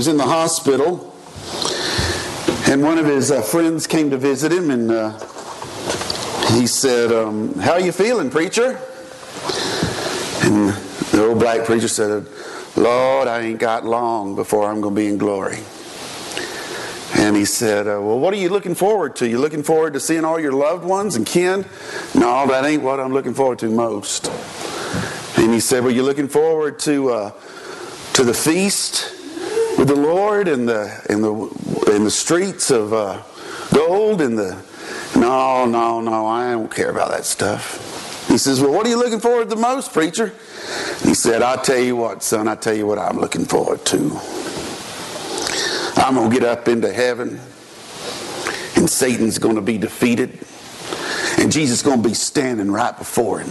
was 0.00 0.08
in 0.08 0.16
the 0.16 0.24
hospital, 0.24 1.14
and 2.72 2.82
one 2.82 2.96
of 2.96 3.04
his 3.04 3.30
uh, 3.30 3.42
friends 3.42 3.86
came 3.86 4.08
to 4.08 4.16
visit 4.16 4.50
him, 4.50 4.70
and 4.70 4.90
uh, 4.90 5.10
he 6.54 6.66
said, 6.66 7.12
um, 7.12 7.52
How 7.58 7.76
you 7.76 7.92
feeling, 7.92 8.30
preacher? 8.30 8.80
And 10.42 10.70
the 11.12 11.26
old 11.26 11.38
black 11.38 11.66
preacher 11.66 11.86
said, 11.86 12.26
Lord, 12.78 13.28
I 13.28 13.40
ain't 13.40 13.58
got 13.58 13.84
long 13.84 14.34
before 14.36 14.70
I'm 14.70 14.80
going 14.80 14.94
to 14.94 15.00
be 15.02 15.06
in 15.06 15.18
glory. 15.18 15.58
And 17.16 17.36
he 17.36 17.44
said, 17.44 17.86
uh, 17.86 18.00
Well, 18.00 18.18
what 18.18 18.32
are 18.32 18.38
you 18.38 18.48
looking 18.48 18.74
forward 18.74 19.16
to? 19.16 19.28
You 19.28 19.36
looking 19.36 19.62
forward 19.62 19.92
to 19.92 20.00
seeing 20.00 20.24
all 20.24 20.40
your 20.40 20.52
loved 20.52 20.82
ones 20.82 21.14
and 21.14 21.26
kin? 21.26 21.66
No, 22.14 22.46
that 22.46 22.64
ain't 22.64 22.82
what 22.82 23.00
I'm 23.00 23.12
looking 23.12 23.34
forward 23.34 23.58
to 23.58 23.68
most. 23.68 24.28
And 25.36 25.52
he 25.52 25.60
said, 25.60 25.84
Well, 25.84 25.92
you 25.92 26.04
looking 26.04 26.28
forward 26.28 26.78
to, 26.78 27.10
uh, 27.10 27.32
to 28.14 28.24
the 28.24 28.32
feast 28.32 29.18
with 29.80 29.88
the 29.88 29.96
Lord 29.96 30.46
in 30.46 30.66
the, 30.66 31.06
in 31.08 31.22
the, 31.22 31.94
in 31.94 32.04
the 32.04 32.10
streets 32.10 32.70
of 32.70 32.92
uh, 32.92 33.22
gold 33.72 34.20
and 34.20 34.38
the. 34.38 34.62
No, 35.16 35.64
no, 35.64 36.02
no, 36.02 36.26
I 36.26 36.50
don't 36.50 36.70
care 36.70 36.90
about 36.90 37.10
that 37.12 37.24
stuff. 37.24 38.28
He 38.28 38.36
says, 38.36 38.60
Well, 38.60 38.72
what 38.72 38.84
are 38.84 38.90
you 38.90 38.98
looking 38.98 39.20
forward 39.20 39.48
to 39.48 39.54
the 39.54 39.60
most, 39.60 39.94
preacher? 39.94 40.34
He 41.02 41.14
said, 41.14 41.40
I'll 41.40 41.62
tell 41.62 41.78
you 41.78 41.96
what, 41.96 42.22
son, 42.22 42.46
I'll 42.46 42.58
tell 42.58 42.74
you 42.74 42.86
what 42.86 42.98
I'm 42.98 43.18
looking 43.18 43.46
forward 43.46 43.82
to. 43.86 44.20
I'm 45.96 46.14
to 46.30 46.38
get 46.38 46.46
up 46.46 46.68
into 46.68 46.92
heaven, 46.92 47.40
and 48.76 48.88
Satan's 48.88 49.38
to 49.54 49.62
be 49.62 49.78
defeated, 49.78 50.46
and 51.38 51.50
Jesus 51.50 51.82
is 51.82 52.02
to 52.02 52.06
be 52.06 52.14
standing 52.14 52.70
right 52.70 52.96
before 52.96 53.38
him. 53.38 53.50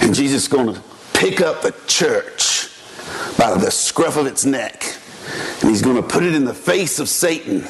And 0.00 0.14
Jesus 0.14 0.44
is 0.44 0.48
to 0.74 0.82
pick 1.12 1.42
up 1.42 1.60
the 1.60 1.74
church 1.86 2.49
by 3.40 3.56
the 3.56 3.70
scruff 3.70 4.18
of 4.18 4.26
its 4.26 4.44
neck, 4.44 4.84
and 5.62 5.70
he's 5.70 5.80
going 5.80 5.96
to 5.96 6.02
put 6.02 6.22
it 6.22 6.34
in 6.34 6.44
the 6.44 6.52
face 6.52 6.98
of 6.98 7.08
Satan, 7.08 7.66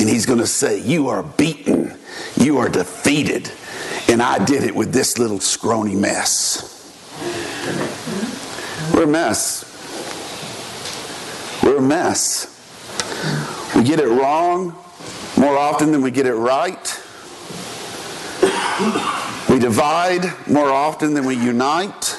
and 0.00 0.08
he's 0.08 0.24
going 0.24 0.38
to 0.38 0.46
say, 0.46 0.80
You 0.80 1.08
are 1.08 1.22
beaten, 1.22 1.94
you 2.38 2.56
are 2.56 2.70
defeated, 2.70 3.52
and 4.08 4.22
I 4.22 4.42
did 4.42 4.62
it 4.62 4.74
with 4.74 4.90
this 4.90 5.18
little 5.18 5.40
scrawny 5.40 5.94
mess. 5.94 6.70
We're 8.94 9.04
a 9.04 9.06
mess. 9.06 9.68
We're 11.62 11.76
a 11.76 11.82
mess. 11.82 12.48
We 13.76 13.84
get 13.84 14.00
it 14.00 14.08
wrong 14.08 14.74
more 15.36 15.58
often 15.58 15.92
than 15.92 16.00
we 16.00 16.10
get 16.10 16.24
it 16.24 16.34
right. 16.34 16.98
We 19.50 19.58
divide 19.58 20.32
more 20.48 20.70
often 20.70 21.12
than 21.12 21.26
we 21.26 21.36
unite. 21.36 22.11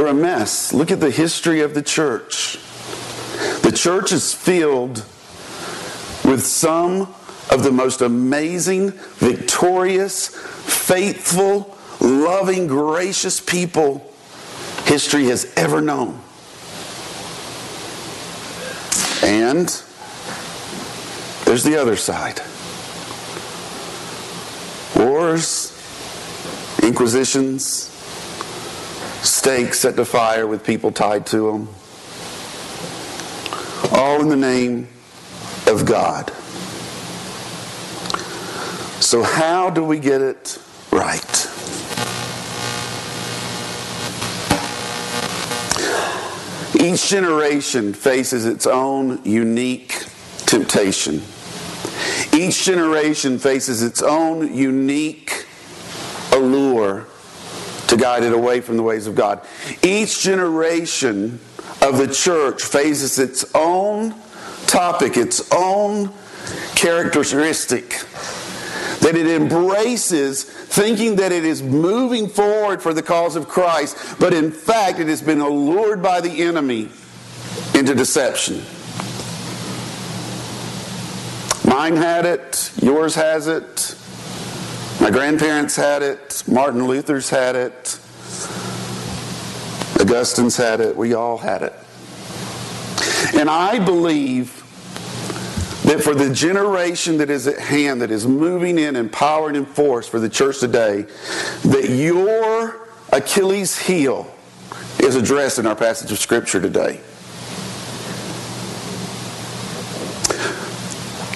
We're 0.00 0.06
a 0.06 0.14
mess. 0.14 0.72
Look 0.72 0.90
at 0.90 0.98
the 0.98 1.10
history 1.10 1.60
of 1.60 1.74
the 1.74 1.82
church. 1.82 2.58
The 3.60 3.70
church 3.70 4.12
is 4.12 4.32
filled 4.32 5.04
with 6.24 6.40
some 6.42 7.14
of 7.50 7.62
the 7.62 7.70
most 7.70 8.00
amazing, 8.00 8.92
victorious, 8.92 10.28
faithful, 10.28 11.76
loving, 12.00 12.66
gracious 12.66 13.40
people 13.40 14.10
history 14.86 15.24
has 15.26 15.52
ever 15.54 15.82
known. 15.82 16.18
And 19.22 19.68
there's 21.44 21.62
the 21.62 21.76
other 21.78 21.96
side 21.96 22.40
wars, 24.96 25.76
inquisitions, 26.82 27.90
stakes 29.22 29.80
set 29.80 29.96
to 29.96 30.04
fire 30.04 30.46
with 30.46 30.64
people 30.64 30.92
tied 30.92 31.26
to 31.26 31.52
them. 31.52 31.68
All 33.92 34.20
in 34.20 34.28
the 34.28 34.36
name 34.36 34.88
of 35.66 35.84
God. 35.84 36.32
So, 39.02 39.22
how 39.22 39.70
do 39.70 39.82
we 39.82 39.98
get 39.98 40.20
it 40.20 40.58
right? 40.92 41.40
Each 46.80 47.08
generation 47.08 47.92
faces 47.92 48.46
its 48.46 48.66
own 48.66 49.20
unique 49.24 50.06
temptation. 50.46 51.22
Each 52.32 52.64
generation 52.64 53.38
faces 53.38 53.82
its 53.82 54.02
own 54.02 54.54
unique 54.54 55.46
to 58.00 58.04
guide 58.04 58.22
it 58.22 58.32
away 58.32 58.60
from 58.60 58.76
the 58.76 58.82
ways 58.82 59.06
of 59.06 59.14
God. 59.14 59.40
Each 59.82 60.20
generation 60.20 61.38
of 61.82 61.98
the 61.98 62.08
church 62.12 62.62
faces 62.62 63.18
its 63.18 63.44
own 63.54 64.14
topic, 64.66 65.16
its 65.16 65.50
own 65.52 66.12
characteristic 66.74 67.90
that 69.00 69.14
it 69.14 69.26
embraces 69.26 70.44
thinking 70.44 71.16
that 71.16 71.32
it 71.32 71.44
is 71.44 71.62
moving 71.62 72.28
forward 72.28 72.82
for 72.82 72.92
the 72.92 73.02
cause 73.02 73.34
of 73.34 73.48
Christ, 73.48 74.16
but 74.18 74.34
in 74.34 74.50
fact 74.50 74.98
it 74.98 75.08
has 75.08 75.22
been 75.22 75.40
allured 75.40 76.02
by 76.02 76.20
the 76.20 76.42
enemy 76.42 76.88
into 77.74 77.94
deception. 77.94 78.62
Mine 81.64 81.96
had 81.96 82.26
it, 82.26 82.72
yours 82.82 83.14
has 83.14 83.46
it, 83.46 83.96
my 85.00 85.10
grandparents 85.10 85.76
had 85.76 86.02
it, 86.02 86.44
Martin 86.46 86.86
Luther's 86.86 87.30
had 87.30 87.56
it, 87.56 87.98
Augustine's 89.98 90.56
had 90.56 90.80
it, 90.80 90.96
we 90.96 91.14
all 91.14 91.38
had 91.38 91.62
it. 91.62 91.74
And 93.34 93.48
I 93.48 93.78
believe 93.84 94.56
that 95.84 96.02
for 96.02 96.14
the 96.14 96.32
generation 96.32 97.18
that 97.18 97.30
is 97.30 97.46
at 97.46 97.58
hand, 97.58 98.02
that 98.02 98.10
is 98.10 98.26
moving 98.26 98.78
in 98.78 99.08
power 99.08 99.48
and 99.48 99.56
in 99.56 99.66
force 99.66 100.06
for 100.06 100.20
the 100.20 100.28
church 100.28 100.60
today, 100.60 101.06
that 101.64 101.88
your 101.88 102.88
Achilles 103.12 103.78
heel 103.78 104.32
is 105.00 105.16
addressed 105.16 105.58
in 105.58 105.66
our 105.66 105.74
passage 105.76 106.12
of 106.12 106.18
Scripture 106.18 106.60
today. 106.60 107.00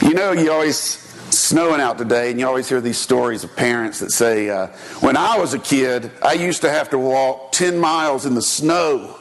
You 0.02 0.14
know, 0.14 0.32
you 0.32 0.52
always 0.52 1.03
snowing 1.38 1.80
out 1.80 1.98
today, 1.98 2.30
and 2.30 2.38
you 2.38 2.46
always 2.46 2.68
hear 2.68 2.80
these 2.80 2.98
stories 2.98 3.44
of 3.44 3.54
parents 3.56 4.00
that 4.00 4.10
say, 4.10 4.50
uh, 4.50 4.68
"When 5.00 5.16
I 5.16 5.38
was 5.38 5.54
a 5.54 5.58
kid, 5.58 6.10
I 6.22 6.34
used 6.34 6.62
to 6.62 6.70
have 6.70 6.90
to 6.90 6.98
walk 6.98 7.52
ten 7.52 7.78
miles 7.78 8.26
in 8.26 8.34
the 8.34 8.42
snow 8.42 9.16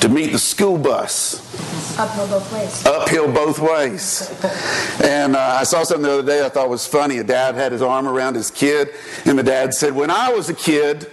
to 0.00 0.08
meet 0.08 0.32
the 0.32 0.38
school 0.38 0.78
bus." 0.78 1.40
Uphill 1.98 2.28
both 2.28 2.52
ways. 2.52 2.86
Uphill 2.86 3.32
both 3.32 3.58
ways. 3.58 4.30
And 5.02 5.36
uh, 5.36 5.56
I 5.60 5.64
saw 5.64 5.82
something 5.82 6.02
the 6.02 6.12
other 6.12 6.22
day 6.22 6.44
I 6.44 6.48
thought 6.48 6.70
was 6.70 6.86
funny. 6.86 7.18
A 7.18 7.24
dad 7.24 7.56
had 7.56 7.72
his 7.72 7.82
arm 7.82 8.08
around 8.08 8.36
his 8.36 8.50
kid, 8.50 8.90
and 9.26 9.38
the 9.38 9.42
dad 9.42 9.74
said, 9.74 9.94
When 9.94 10.10
I 10.10 10.32
was 10.32 10.48
a 10.48 10.54
kid, 10.54 11.10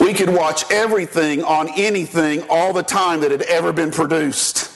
we 0.00 0.12
could 0.14 0.30
watch 0.30 0.64
everything 0.70 1.44
on 1.44 1.68
anything 1.76 2.44
all 2.48 2.72
the 2.72 2.82
time 2.82 3.20
that 3.20 3.30
had 3.30 3.42
ever 3.42 3.72
been 3.72 3.90
produced. 3.90 4.72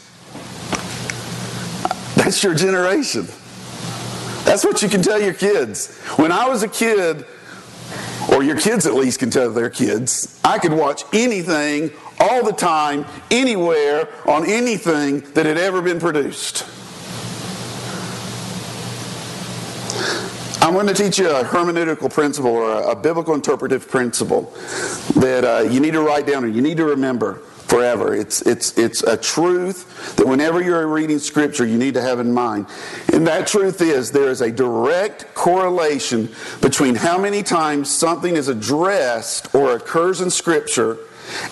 That's 2.17 2.43
your 2.45 2.55
generation. 2.55 3.27
That's 4.45 4.65
what 4.65 4.83
you 4.83 4.89
can 4.89 5.03
tell 5.03 5.21
your 5.21 5.35
kids. 5.35 5.97
When 6.17 6.33
I 6.33 6.49
was 6.49 6.63
a 6.63 6.69
kid, 6.69 7.25
or 8.33 8.43
your 8.43 8.59
kids 8.59 8.87
at 8.87 8.95
least 8.95 9.19
can 9.19 9.31
tell 9.31 9.51
their 9.51 9.71
kids, 9.71 10.41
I 10.45 10.59
could 10.59 10.73
watch 10.73 11.03
anything 11.13 11.91
all 12.19 12.45
the 12.45 12.53
time, 12.53 13.07
anywhere, 13.31 14.09
on 14.27 14.49
anything 14.49 15.21
that 15.33 15.47
had 15.47 15.57
ever 15.57 15.83
been 15.83 15.99
produced. 15.99 16.67
I'm 20.63 20.75
going 20.75 20.87
to 20.87 20.95
teach 20.95 21.19
you 21.19 21.29
a 21.29 21.43
hermeneutical 21.43 22.13
principle 22.13 22.51
or 22.51 22.93
a, 22.93 22.95
biblical 22.95 23.35
interpretive 23.35 23.89
principle 23.89 24.43
that 25.17 25.43
uh, 25.43 25.69
you 25.71 25.81
need 25.81 25.93
to 25.93 26.03
write 26.03 26.27
down 26.27 26.45
or 26.45 26.49
you 26.49 26.61
need 26.61 26.77
to 26.77 26.85
remember 26.85 27.41
forever. 27.71 28.17
It's, 28.17 28.43
it's, 28.43 28.77
it's 28.77 29.05
a 29.05 29.17
truth 29.17 30.17
that 30.17 30.27
whenever 30.27 30.61
you're 30.61 30.89
reading 30.89 31.21
Scripture, 31.21 31.65
you 31.65 31.79
need 31.79 31.95
to 31.95 32.03
have 32.03 32.19
in 32.19 32.35
mind. 32.35 32.67
And 33.13 33.25
that 33.29 33.47
truth 33.47 33.81
is 33.81 34.11
there 34.11 34.29
is 34.29 34.41
a 34.41 34.51
direct 34.51 35.33
correlation 35.35 36.29
between 36.61 36.97
how 36.97 37.17
many 37.17 37.45
times 37.45 37.89
something 37.89 38.35
is 38.35 38.49
addressed 38.49 39.55
or 39.55 39.77
occurs 39.77 40.21
in 40.21 40.31
Scripture 40.31 40.99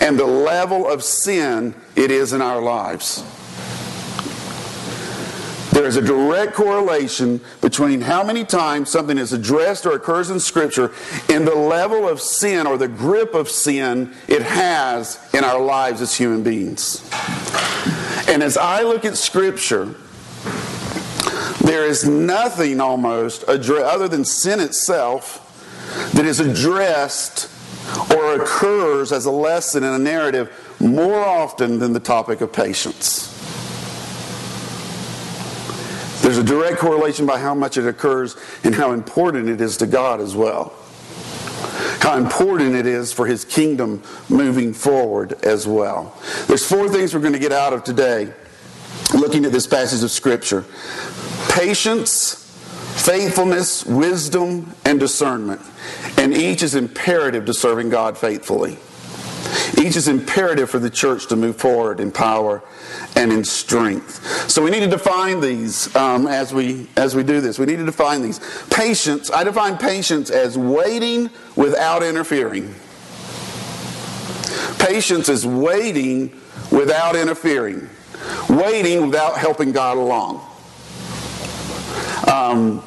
and 0.00 0.18
the 0.18 0.26
level 0.26 0.90
of 0.90 1.04
sin 1.04 1.72
it 1.94 2.10
is 2.10 2.32
in 2.32 2.42
our 2.42 2.60
lives. 2.60 3.22
Is 5.88 5.96
a 5.96 6.02
direct 6.02 6.52
correlation 6.52 7.40
between 7.62 8.02
how 8.02 8.22
many 8.22 8.44
times 8.44 8.90
something 8.90 9.16
is 9.16 9.32
addressed 9.32 9.86
or 9.86 9.92
occurs 9.92 10.28
in 10.28 10.38
Scripture 10.38 10.92
and 11.30 11.46
the 11.46 11.54
level 11.54 12.06
of 12.06 12.20
sin 12.20 12.66
or 12.66 12.76
the 12.76 12.88
grip 12.88 13.32
of 13.32 13.48
sin 13.48 14.12
it 14.28 14.42
has 14.42 15.18
in 15.32 15.44
our 15.44 15.58
lives 15.58 16.02
as 16.02 16.14
human 16.14 16.42
beings. 16.42 17.08
And 18.28 18.42
as 18.42 18.58
I 18.58 18.82
look 18.82 19.06
at 19.06 19.16
Scripture, 19.16 19.94
there 21.62 21.86
is 21.86 22.06
nothing 22.06 22.82
almost 22.82 23.44
other 23.44 24.08
than 24.08 24.26
sin 24.26 24.60
itself 24.60 26.12
that 26.12 26.26
is 26.26 26.38
addressed 26.38 27.48
or 28.14 28.42
occurs 28.42 29.10
as 29.10 29.24
a 29.24 29.30
lesson 29.30 29.84
in 29.84 29.94
a 29.94 29.98
narrative 29.98 30.52
more 30.80 31.24
often 31.24 31.78
than 31.78 31.94
the 31.94 32.00
topic 32.00 32.42
of 32.42 32.52
patience. 32.52 33.37
There's 36.28 36.36
a 36.36 36.44
direct 36.44 36.76
correlation 36.76 37.24
by 37.24 37.38
how 37.38 37.54
much 37.54 37.78
it 37.78 37.86
occurs 37.86 38.36
and 38.62 38.74
how 38.74 38.92
important 38.92 39.48
it 39.48 39.62
is 39.62 39.78
to 39.78 39.86
God 39.86 40.20
as 40.20 40.36
well. 40.36 40.74
How 42.00 42.18
important 42.18 42.74
it 42.74 42.84
is 42.84 43.14
for 43.14 43.24
his 43.24 43.46
kingdom 43.46 44.02
moving 44.28 44.74
forward 44.74 45.42
as 45.42 45.66
well. 45.66 46.14
There's 46.46 46.68
four 46.68 46.90
things 46.90 47.14
we're 47.14 47.22
going 47.22 47.32
to 47.32 47.38
get 47.38 47.50
out 47.50 47.72
of 47.72 47.82
today 47.82 48.30
looking 49.14 49.46
at 49.46 49.52
this 49.52 49.66
passage 49.66 50.02
of 50.02 50.10
Scripture 50.10 50.66
patience, 51.48 52.34
faithfulness, 53.06 53.86
wisdom, 53.86 54.74
and 54.84 55.00
discernment. 55.00 55.62
And 56.18 56.34
each 56.34 56.62
is 56.62 56.74
imperative 56.74 57.46
to 57.46 57.54
serving 57.54 57.88
God 57.88 58.18
faithfully. 58.18 58.76
Each 59.76 59.96
is 59.96 60.08
imperative 60.08 60.70
for 60.70 60.78
the 60.78 60.90
church 60.90 61.26
to 61.28 61.36
move 61.36 61.56
forward 61.56 62.00
in 62.00 62.10
power 62.10 62.62
and 63.16 63.32
in 63.32 63.44
strength. 63.44 64.50
So 64.50 64.62
we 64.62 64.70
need 64.70 64.80
to 64.80 64.88
define 64.88 65.40
these 65.40 65.94
um, 65.96 66.26
as 66.26 66.54
we 66.54 66.86
as 66.96 67.14
we 67.14 67.22
do 67.22 67.40
this. 67.40 67.58
We 67.58 67.66
need 67.66 67.76
to 67.76 67.84
define 67.84 68.22
these. 68.22 68.40
Patience. 68.70 69.30
I 69.30 69.44
define 69.44 69.76
patience 69.76 70.30
as 70.30 70.56
waiting 70.56 71.30
without 71.56 72.02
interfering. 72.02 72.74
Patience 74.78 75.28
is 75.28 75.46
waiting 75.46 76.32
without 76.70 77.16
interfering, 77.16 77.88
waiting 78.48 79.06
without 79.06 79.36
helping 79.36 79.72
God 79.72 79.96
along. 79.96 80.44
Um, 82.32 82.78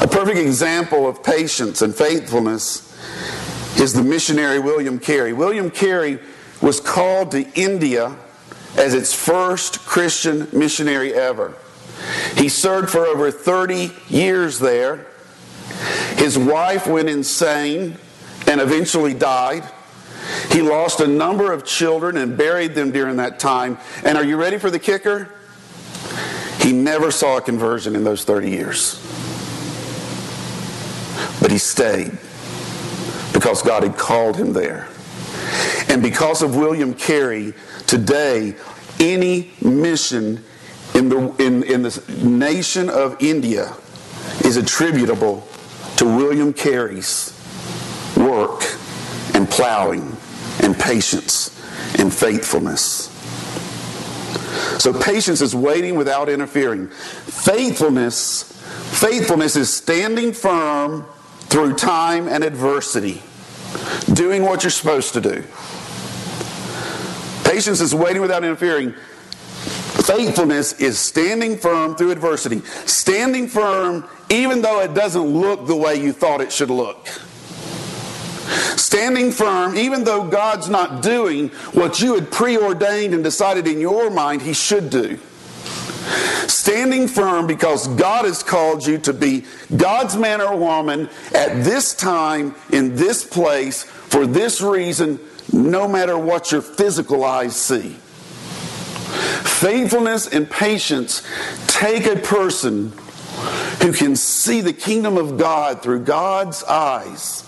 a 0.00 0.08
perfect 0.08 0.38
example 0.38 1.06
of 1.06 1.22
patience 1.22 1.82
and 1.82 1.94
faithfulness 1.94 2.89
is 3.78 3.92
the 3.92 4.02
missionary 4.02 4.58
William 4.58 4.98
Carey. 4.98 5.32
William 5.32 5.70
Carey 5.70 6.18
was 6.60 6.80
called 6.80 7.30
to 7.32 7.46
India 7.54 8.16
as 8.76 8.94
its 8.94 9.12
first 9.12 9.80
Christian 9.80 10.48
missionary 10.52 11.14
ever. 11.14 11.54
He 12.36 12.48
served 12.48 12.90
for 12.90 13.06
over 13.06 13.30
30 13.30 13.92
years 14.08 14.58
there. 14.58 15.06
His 16.16 16.38
wife 16.38 16.86
went 16.86 17.08
insane 17.08 17.96
and 18.46 18.60
eventually 18.60 19.14
died. 19.14 19.64
He 20.50 20.62
lost 20.62 21.00
a 21.00 21.06
number 21.06 21.52
of 21.52 21.64
children 21.64 22.16
and 22.16 22.36
buried 22.36 22.74
them 22.74 22.90
during 22.90 23.16
that 23.16 23.38
time. 23.38 23.78
And 24.04 24.16
are 24.16 24.24
you 24.24 24.36
ready 24.36 24.58
for 24.58 24.70
the 24.70 24.78
kicker? 24.78 25.28
He 26.60 26.72
never 26.72 27.10
saw 27.10 27.38
a 27.38 27.40
conversion 27.40 27.96
in 27.96 28.04
those 28.04 28.24
30 28.24 28.50
years. 28.50 28.94
But 31.40 31.50
he 31.50 31.58
stayed 31.58 32.18
because 33.40 33.62
God 33.62 33.84
had 33.84 33.96
called 33.96 34.36
him 34.36 34.52
there. 34.52 34.86
And 35.88 36.02
because 36.02 36.42
of 36.42 36.56
William 36.56 36.92
Carey, 36.92 37.54
today, 37.86 38.54
any 39.00 39.50
mission 39.62 40.44
in 40.94 41.08
the, 41.08 41.34
in, 41.42 41.62
in 41.62 41.80
the 41.80 42.04
nation 42.22 42.90
of 42.90 43.16
India 43.22 43.74
is 44.44 44.58
attributable 44.58 45.48
to 45.96 46.04
William 46.04 46.52
Carey's 46.52 47.32
work 48.14 48.62
and 49.32 49.48
plowing 49.48 50.14
and 50.62 50.78
patience 50.78 51.58
and 51.98 52.12
faithfulness. 52.12 53.06
So 54.82 54.92
patience 54.92 55.40
is 55.40 55.54
waiting 55.54 55.94
without 55.94 56.28
interfering. 56.28 56.88
Faithfulness, 56.88 58.42
faithfulness 59.00 59.56
is 59.56 59.72
standing 59.72 60.34
firm 60.34 61.06
through 61.48 61.76
time 61.76 62.28
and 62.28 62.44
adversity 62.44 63.22
doing 64.12 64.42
what 64.42 64.62
you're 64.62 64.70
supposed 64.70 65.12
to 65.14 65.20
do. 65.20 65.44
Patience 67.44 67.80
is 67.80 67.94
waiting 67.94 68.22
without 68.22 68.44
interfering. 68.44 68.92
Faithfulness 70.04 70.72
is 70.80 70.98
standing 70.98 71.58
firm 71.58 71.94
through 71.94 72.10
adversity. 72.10 72.60
Standing 72.86 73.48
firm 73.48 74.08
even 74.30 74.62
though 74.62 74.80
it 74.80 74.94
doesn't 74.94 75.22
look 75.22 75.66
the 75.66 75.76
way 75.76 75.96
you 75.96 76.12
thought 76.12 76.40
it 76.40 76.52
should 76.52 76.70
look. 76.70 77.06
Standing 78.76 79.30
firm 79.30 79.76
even 79.76 80.04
though 80.04 80.24
God's 80.28 80.68
not 80.68 81.02
doing 81.02 81.48
what 81.72 82.00
you 82.00 82.14
had 82.14 82.30
preordained 82.30 83.14
and 83.14 83.22
decided 83.22 83.66
in 83.66 83.80
your 83.80 84.10
mind 84.10 84.42
He 84.42 84.52
should 84.52 84.90
do. 84.90 85.18
Standing 86.48 87.08
firm 87.08 87.46
because 87.46 87.86
God 87.88 88.24
has 88.24 88.42
called 88.42 88.86
you 88.86 88.98
to 88.98 89.12
be 89.12 89.44
God's 89.76 90.16
man 90.16 90.40
or 90.40 90.56
woman 90.56 91.08
at 91.34 91.64
this 91.64 91.94
time, 91.94 92.54
in 92.72 92.96
this 92.96 93.24
place, 93.24 93.84
for 93.84 94.26
this 94.26 94.60
reason, 94.60 95.20
no 95.52 95.86
matter 95.88 96.18
what 96.18 96.52
your 96.52 96.62
physical 96.62 97.24
eyes 97.24 97.56
see. 97.56 97.96
Faithfulness 99.44 100.28
and 100.28 100.50
patience 100.50 101.26
take 101.66 102.06
a 102.06 102.16
person 102.16 102.92
who 103.82 103.92
can 103.92 104.16
see 104.16 104.60
the 104.60 104.72
kingdom 104.72 105.16
of 105.16 105.38
God 105.38 105.82
through 105.82 106.00
God's 106.00 106.62
eyes, 106.64 107.42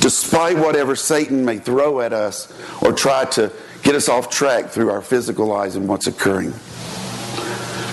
despite 0.00 0.56
whatever 0.58 0.96
Satan 0.96 1.44
may 1.44 1.58
throw 1.58 2.00
at 2.00 2.12
us 2.12 2.52
or 2.82 2.92
try 2.92 3.24
to 3.26 3.52
get 3.82 3.94
us 3.94 4.08
off 4.08 4.30
track 4.30 4.66
through 4.66 4.90
our 4.90 5.02
physical 5.02 5.52
eyes 5.52 5.76
and 5.76 5.88
what's 5.88 6.06
occurring. 6.06 6.52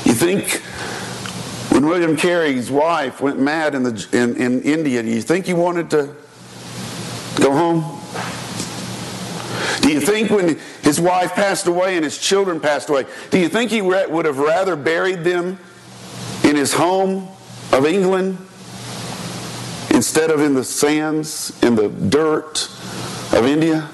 You 0.06 0.14
think 0.14 0.62
when 1.74 1.88
William 1.88 2.16
Carey's 2.16 2.70
wife 2.70 3.22
went 3.22 3.40
mad 3.40 3.74
in, 3.74 3.84
the, 3.84 4.08
in, 4.14 4.36
in 4.38 4.62
India, 4.62 5.02
do 5.02 5.10
you 5.10 5.22
think 5.22 5.48
he 5.48 5.54
wanted 5.54 5.90
to 5.90 6.16
go 7.42 7.52
home? 7.52 8.02
Do 9.82 9.92
you 9.92 10.00
think 10.00 10.30
when 10.30 10.60
his 10.84 11.02
wife 11.02 11.34
passed 11.34 11.68
away 11.68 11.96
and 11.96 12.04
his 12.04 12.18
children 12.18 12.60
passed 12.60 12.90
away, 12.90 13.06
do 13.30 13.40
you 13.40 13.50
think 13.50 13.72
he 13.72 13.82
would 13.82 14.26
have 14.26 14.38
rather 14.38 14.76
buried 14.76 15.24
them 15.24 15.60
in 16.44 16.56
his 16.56 16.72
home 16.72 17.28
of 17.72 17.86
England 17.86 18.38
instead 19.90 20.30
of 20.30 20.40
in 20.40 20.54
the 20.54 20.64
sands, 20.64 21.52
in 21.64 21.76
the 21.76 21.90
dirt 21.90 22.70
of 23.34 23.46
India? 23.46 23.90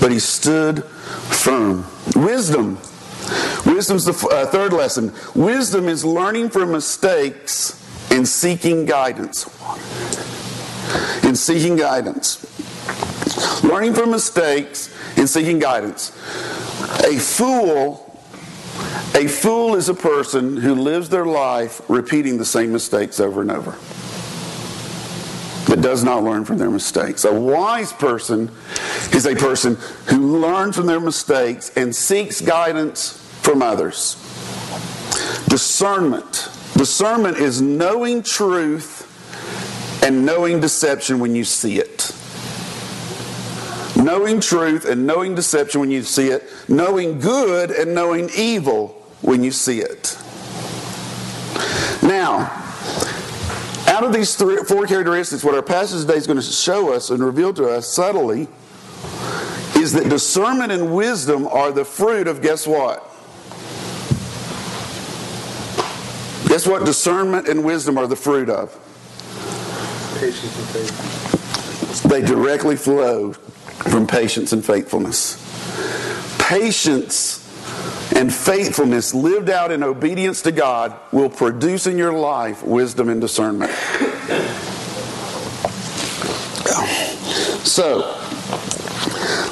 But 0.00 0.12
he 0.12 0.18
stood 0.18 0.82
firm. 0.84 1.86
Wisdom 2.16 2.78
Wisdom's 3.66 4.04
the 4.04 4.28
uh, 4.28 4.46
third 4.46 4.72
lesson. 4.72 5.12
Wisdom 5.34 5.88
is 5.88 6.04
learning 6.04 6.50
from 6.50 6.72
mistakes 6.72 7.76
and 8.10 8.26
seeking 8.26 8.86
guidance. 8.86 9.44
In 11.24 11.36
seeking 11.36 11.76
guidance. 11.76 12.44
Learning 13.62 13.94
from 13.94 14.10
mistakes 14.10 14.94
and 15.16 15.28
seeking 15.28 15.58
guidance. 15.58 16.10
A 17.04 17.18
fool 17.18 18.06
a 19.14 19.26
fool 19.26 19.74
is 19.74 19.88
a 19.88 19.94
person 19.94 20.56
who 20.56 20.74
lives 20.74 21.08
their 21.08 21.26
life 21.26 21.82
repeating 21.88 22.38
the 22.38 22.44
same 22.44 22.72
mistakes 22.72 23.18
over 23.20 23.42
and 23.42 23.50
over. 23.50 23.76
That 25.66 25.82
does 25.82 26.02
not 26.02 26.24
learn 26.24 26.44
from 26.44 26.58
their 26.58 26.70
mistakes. 26.70 27.24
A 27.24 27.32
wise 27.32 27.92
person 27.92 28.50
is 29.12 29.26
a 29.26 29.36
person 29.36 29.76
who 30.08 30.38
learns 30.38 30.76
from 30.76 30.86
their 30.86 31.00
mistakes 31.00 31.70
and 31.76 31.94
seeks 31.94 32.40
guidance 32.40 33.12
from 33.42 33.62
others. 33.62 34.14
Discernment. 35.48 36.48
Discernment 36.76 37.36
is 37.36 37.60
knowing 37.60 38.22
truth 38.22 39.06
and 40.02 40.24
knowing 40.24 40.60
deception 40.60 41.20
when 41.20 41.34
you 41.34 41.44
see 41.44 41.78
it. 41.78 42.14
Knowing 43.96 44.40
truth 44.40 44.86
and 44.86 45.06
knowing 45.06 45.34
deception 45.34 45.80
when 45.80 45.90
you 45.90 46.02
see 46.02 46.28
it. 46.28 46.44
Knowing 46.68 47.20
good 47.20 47.70
and 47.70 47.94
knowing 47.94 48.30
evil 48.36 48.88
when 49.20 49.44
you 49.44 49.50
see 49.50 49.80
it. 49.80 50.16
Now, 52.02 52.59
out 54.00 54.06
of 54.06 54.14
these 54.14 54.34
three, 54.34 54.56
four 54.64 54.86
characteristics, 54.86 55.44
what 55.44 55.54
our 55.54 55.60
passage 55.60 56.00
today 56.00 56.14
is 56.14 56.26
going 56.26 56.38
to 56.38 56.42
show 56.42 56.90
us 56.90 57.10
and 57.10 57.22
reveal 57.22 57.52
to 57.52 57.68
us 57.68 57.86
subtly 57.86 58.48
is 59.76 59.92
that 59.92 60.08
discernment 60.08 60.72
and 60.72 60.94
wisdom 60.96 61.46
are 61.46 61.70
the 61.70 61.84
fruit 61.84 62.26
of 62.26 62.40
guess 62.40 62.66
what? 62.66 63.04
Guess 66.48 66.66
what 66.66 66.86
discernment 66.86 67.46
and 67.46 67.62
wisdom 67.62 67.98
are 67.98 68.06
the 68.06 68.16
fruit 68.16 68.48
of? 68.48 68.70
Patience 70.18 70.56
and 70.56 70.68
faithfulness. 70.68 72.00
They 72.00 72.22
directly 72.22 72.76
flow 72.76 73.34
from 73.34 74.06
patience 74.06 74.54
and 74.54 74.64
faithfulness. 74.64 75.36
Patience 76.38 77.49
and 78.20 78.32
faithfulness 78.34 79.14
lived 79.14 79.48
out 79.48 79.72
in 79.72 79.82
obedience 79.82 80.42
to 80.42 80.52
God 80.52 80.94
will 81.10 81.30
produce 81.30 81.86
in 81.86 81.96
your 81.96 82.12
life 82.12 82.62
wisdom 82.62 83.08
and 83.08 83.18
discernment. 83.18 83.72
So, 87.64 88.00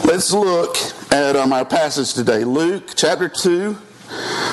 let's 0.04 0.34
look 0.34 0.76
at 1.10 1.34
um, 1.34 1.54
our 1.54 1.64
passage 1.64 2.12
today. 2.12 2.44
Luke 2.44 2.90
chapter 2.94 3.30
2, 3.30 3.72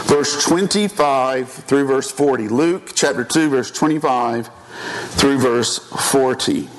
verse 0.06 0.46
25 0.46 1.50
through 1.50 1.86
verse 1.86 2.10
40. 2.10 2.48
Luke 2.48 2.92
chapter 2.96 3.26
2, 3.26 3.50
verse 3.50 3.70
25 3.70 4.50
through 5.10 5.40
verse 5.40 5.80
40. 6.12 6.70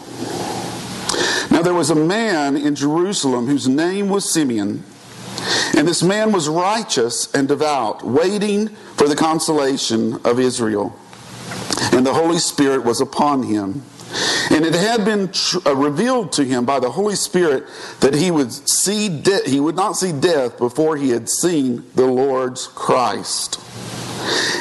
Now 1.50 1.60
there 1.60 1.74
was 1.74 1.90
a 1.90 1.94
man 1.94 2.56
in 2.56 2.74
Jerusalem 2.74 3.46
whose 3.46 3.68
name 3.68 4.08
was 4.08 4.32
Simeon, 4.32 4.84
and 5.74 5.86
this 5.86 6.02
man 6.02 6.32
was 6.32 6.48
righteous 6.48 7.32
and 7.34 7.48
devout, 7.48 8.04
waiting 8.04 8.68
for 8.68 9.08
the 9.08 9.16
consolation 9.16 10.14
of 10.24 10.38
Israel. 10.38 10.98
And 11.92 12.06
the 12.06 12.14
Holy 12.14 12.38
Spirit 12.38 12.84
was 12.84 13.00
upon 13.00 13.42
him. 13.44 13.82
And 14.50 14.64
it 14.64 14.74
had 14.74 15.04
been 15.04 15.32
tr- 15.32 15.58
uh, 15.66 15.74
revealed 15.74 16.32
to 16.32 16.44
him 16.44 16.64
by 16.64 16.78
the 16.80 16.90
Holy 16.90 17.16
Spirit 17.16 17.64
that 18.00 18.14
he 18.14 18.30
would 18.30 18.52
see 18.52 19.08
de- 19.08 19.48
he 19.48 19.60
would 19.60 19.74
not 19.74 19.96
see 19.96 20.12
death 20.12 20.58
before 20.58 20.96
he 20.96 21.10
had 21.10 21.28
seen 21.28 21.84
the 21.94 22.06
Lord's 22.06 22.68
Christ. 22.68 23.60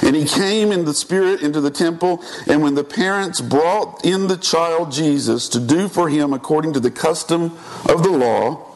And 0.03 0.15
he 0.15 0.25
came 0.25 0.71
in 0.71 0.85
the 0.85 0.93
Spirit 0.93 1.41
into 1.41 1.61
the 1.61 1.71
temple, 1.71 2.23
and 2.47 2.61
when 2.61 2.75
the 2.75 2.83
parents 2.83 3.41
brought 3.41 4.03
in 4.05 4.27
the 4.27 4.37
child 4.37 4.91
Jesus 4.91 5.47
to 5.49 5.59
do 5.59 5.87
for 5.87 6.09
him 6.09 6.33
according 6.33 6.73
to 6.73 6.79
the 6.79 6.91
custom 6.91 7.57
of 7.87 8.03
the 8.03 8.11
law, 8.11 8.75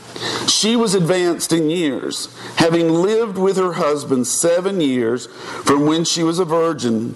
She 0.47 0.75
was 0.75 0.93
advanced 0.93 1.51
in 1.51 1.69
years, 1.69 2.33
having 2.57 2.89
lived 2.89 3.37
with 3.37 3.57
her 3.57 3.73
husband 3.73 4.27
seven 4.27 4.81
years 4.81 5.27
from 5.27 5.85
when 5.85 6.03
she 6.03 6.23
was 6.23 6.39
a 6.39 6.45
virgin. 6.45 7.15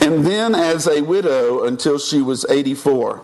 And 0.00 0.24
then 0.24 0.54
as 0.54 0.86
a 0.86 1.02
widow 1.02 1.64
until 1.64 1.98
she 1.98 2.22
was 2.22 2.46
84. 2.48 3.22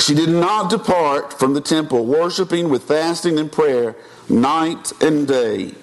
She 0.00 0.14
did 0.14 0.28
not 0.28 0.70
depart 0.70 1.38
from 1.38 1.54
the 1.54 1.60
temple, 1.60 2.04
worshiping 2.04 2.68
with 2.68 2.84
fasting 2.84 3.38
and 3.38 3.50
prayer 3.50 3.96
night 4.28 4.92
and 5.00 5.28
day, 5.28 5.74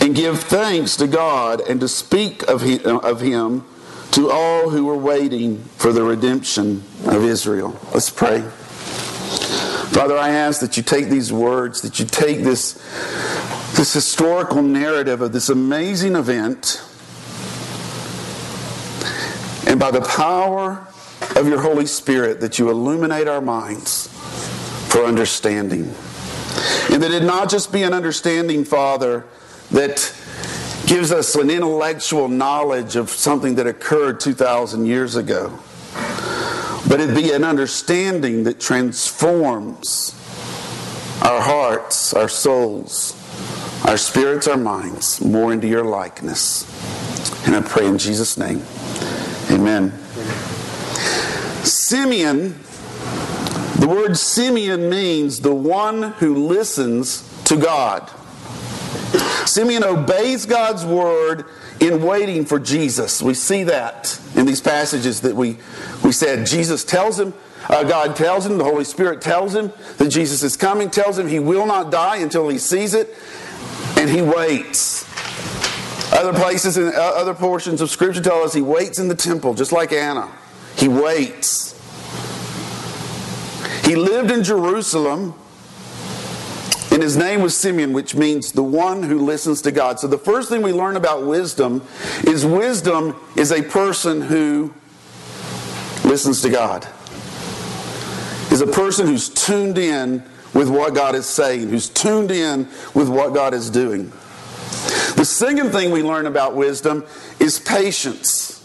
and 0.00 0.14
give 0.14 0.40
thanks 0.40 0.96
to 0.96 1.06
God 1.06 1.60
and 1.60 1.78
to 1.80 1.88
speak 1.88 2.42
of 2.48 2.62
him, 2.62 2.98
of 2.98 3.20
him 3.20 3.64
to 4.12 4.30
all 4.30 4.70
who 4.70 4.84
were 4.84 4.96
waiting 4.96 5.58
for 5.76 5.92
the 5.92 6.02
redemption 6.02 6.82
of 7.06 7.24
Israel. 7.24 7.78
Let's 7.94 8.10
pray. 8.10 8.44
Father, 9.92 10.16
I 10.16 10.30
ask 10.30 10.62
that 10.62 10.78
you 10.78 10.82
take 10.82 11.08
these 11.10 11.30
words, 11.30 11.82
that 11.82 12.00
you 12.00 12.06
take 12.06 12.42
this, 12.42 12.72
this 13.76 13.92
historical 13.92 14.62
narrative 14.62 15.20
of 15.20 15.32
this 15.32 15.50
amazing 15.50 16.16
event, 16.16 16.82
and 19.68 19.78
by 19.78 19.90
the 19.90 20.00
power 20.00 20.88
of 21.36 21.46
your 21.46 21.60
Holy 21.60 21.84
Spirit, 21.84 22.40
that 22.40 22.58
you 22.58 22.70
illuminate 22.70 23.28
our 23.28 23.42
minds 23.42 24.08
for 24.88 25.04
understanding. 25.04 25.94
And 26.90 27.02
that 27.02 27.10
it 27.10 27.22
not 27.22 27.50
just 27.50 27.70
be 27.70 27.82
an 27.82 27.92
understanding, 27.92 28.64
Father, 28.64 29.26
that 29.72 29.98
gives 30.86 31.12
us 31.12 31.34
an 31.34 31.50
intellectual 31.50 32.28
knowledge 32.28 32.96
of 32.96 33.10
something 33.10 33.56
that 33.56 33.66
occurred 33.66 34.20
2,000 34.20 34.86
years 34.86 35.16
ago 35.16 35.58
but 36.88 37.00
it 37.00 37.14
be 37.14 37.32
an 37.32 37.44
understanding 37.44 38.44
that 38.44 38.60
transforms 38.60 40.14
our 41.22 41.40
hearts, 41.40 42.12
our 42.14 42.28
souls, 42.28 43.16
our 43.86 43.96
spirits, 43.96 44.48
our 44.48 44.56
minds 44.56 45.20
more 45.20 45.52
into 45.52 45.66
your 45.66 45.84
likeness. 45.84 46.66
And 47.46 47.54
I 47.54 47.60
pray 47.60 47.86
in 47.86 47.98
Jesus' 47.98 48.36
name. 48.36 48.62
Amen. 49.50 49.92
Simeon, 51.64 52.58
the 53.78 53.86
word 53.88 54.16
Simeon 54.16 54.88
means 54.90 55.40
the 55.40 55.54
one 55.54 56.12
who 56.14 56.46
listens 56.46 57.22
to 57.44 57.56
God. 57.56 58.10
Simeon 59.46 59.84
obeys 59.84 60.46
God's 60.46 60.84
word 60.84 61.44
in 61.82 62.00
waiting 62.00 62.44
for 62.44 62.60
Jesus. 62.60 63.20
We 63.20 63.34
see 63.34 63.64
that 63.64 64.18
in 64.36 64.46
these 64.46 64.60
passages 64.60 65.20
that 65.22 65.34
we, 65.34 65.58
we 66.04 66.12
said. 66.12 66.46
Jesus 66.46 66.84
tells 66.84 67.18
him, 67.18 67.34
uh, 67.68 67.82
God 67.82 68.14
tells 68.14 68.46
him, 68.46 68.56
the 68.56 68.64
Holy 68.64 68.84
Spirit 68.84 69.20
tells 69.20 69.54
him 69.54 69.72
that 69.98 70.08
Jesus 70.08 70.42
is 70.44 70.56
coming, 70.56 70.90
tells 70.90 71.18
him 71.18 71.26
he 71.26 71.40
will 71.40 71.66
not 71.66 71.90
die 71.90 72.18
until 72.18 72.48
he 72.48 72.58
sees 72.58 72.94
it, 72.94 73.16
and 73.96 74.08
he 74.08 74.22
waits. 74.22 75.08
Other 76.12 76.32
places 76.32 76.76
and 76.76 76.94
uh, 76.94 76.98
other 77.16 77.34
portions 77.34 77.80
of 77.80 77.90
Scripture 77.90 78.22
tell 78.22 78.42
us 78.42 78.54
he 78.54 78.62
waits 78.62 78.98
in 78.98 79.08
the 79.08 79.14
temple, 79.14 79.54
just 79.54 79.72
like 79.72 79.92
Anna. 79.92 80.30
He 80.76 80.86
waits. 80.86 81.72
He 83.84 83.96
lived 83.96 84.30
in 84.30 84.44
Jerusalem 84.44 85.34
and 86.92 87.02
his 87.02 87.16
name 87.16 87.40
was 87.40 87.56
Simeon, 87.56 87.94
which 87.94 88.14
means 88.14 88.52
the 88.52 88.62
one 88.62 89.02
who 89.02 89.18
listens 89.18 89.62
to 89.62 89.72
God. 89.72 89.98
So 89.98 90.06
the 90.06 90.18
first 90.18 90.50
thing 90.50 90.60
we 90.60 90.74
learn 90.74 90.96
about 90.96 91.24
wisdom 91.24 91.82
is 92.24 92.44
wisdom 92.44 93.16
is 93.34 93.50
a 93.50 93.62
person 93.62 94.20
who 94.20 94.74
listens 96.04 96.42
to 96.42 96.50
God. 96.50 96.86
Is 98.50 98.60
a 98.60 98.66
person 98.66 99.06
who's 99.06 99.30
tuned 99.30 99.78
in 99.78 100.22
with 100.52 100.68
what 100.68 100.94
God 100.94 101.14
is 101.14 101.24
saying, 101.24 101.70
who's 101.70 101.88
tuned 101.88 102.30
in 102.30 102.68
with 102.92 103.08
what 103.08 103.32
God 103.32 103.54
is 103.54 103.70
doing. 103.70 104.10
The 105.16 105.24
second 105.24 105.70
thing 105.70 105.92
we 105.92 106.02
learn 106.02 106.26
about 106.26 106.54
wisdom 106.54 107.06
is 107.40 107.58
patience. 107.58 108.60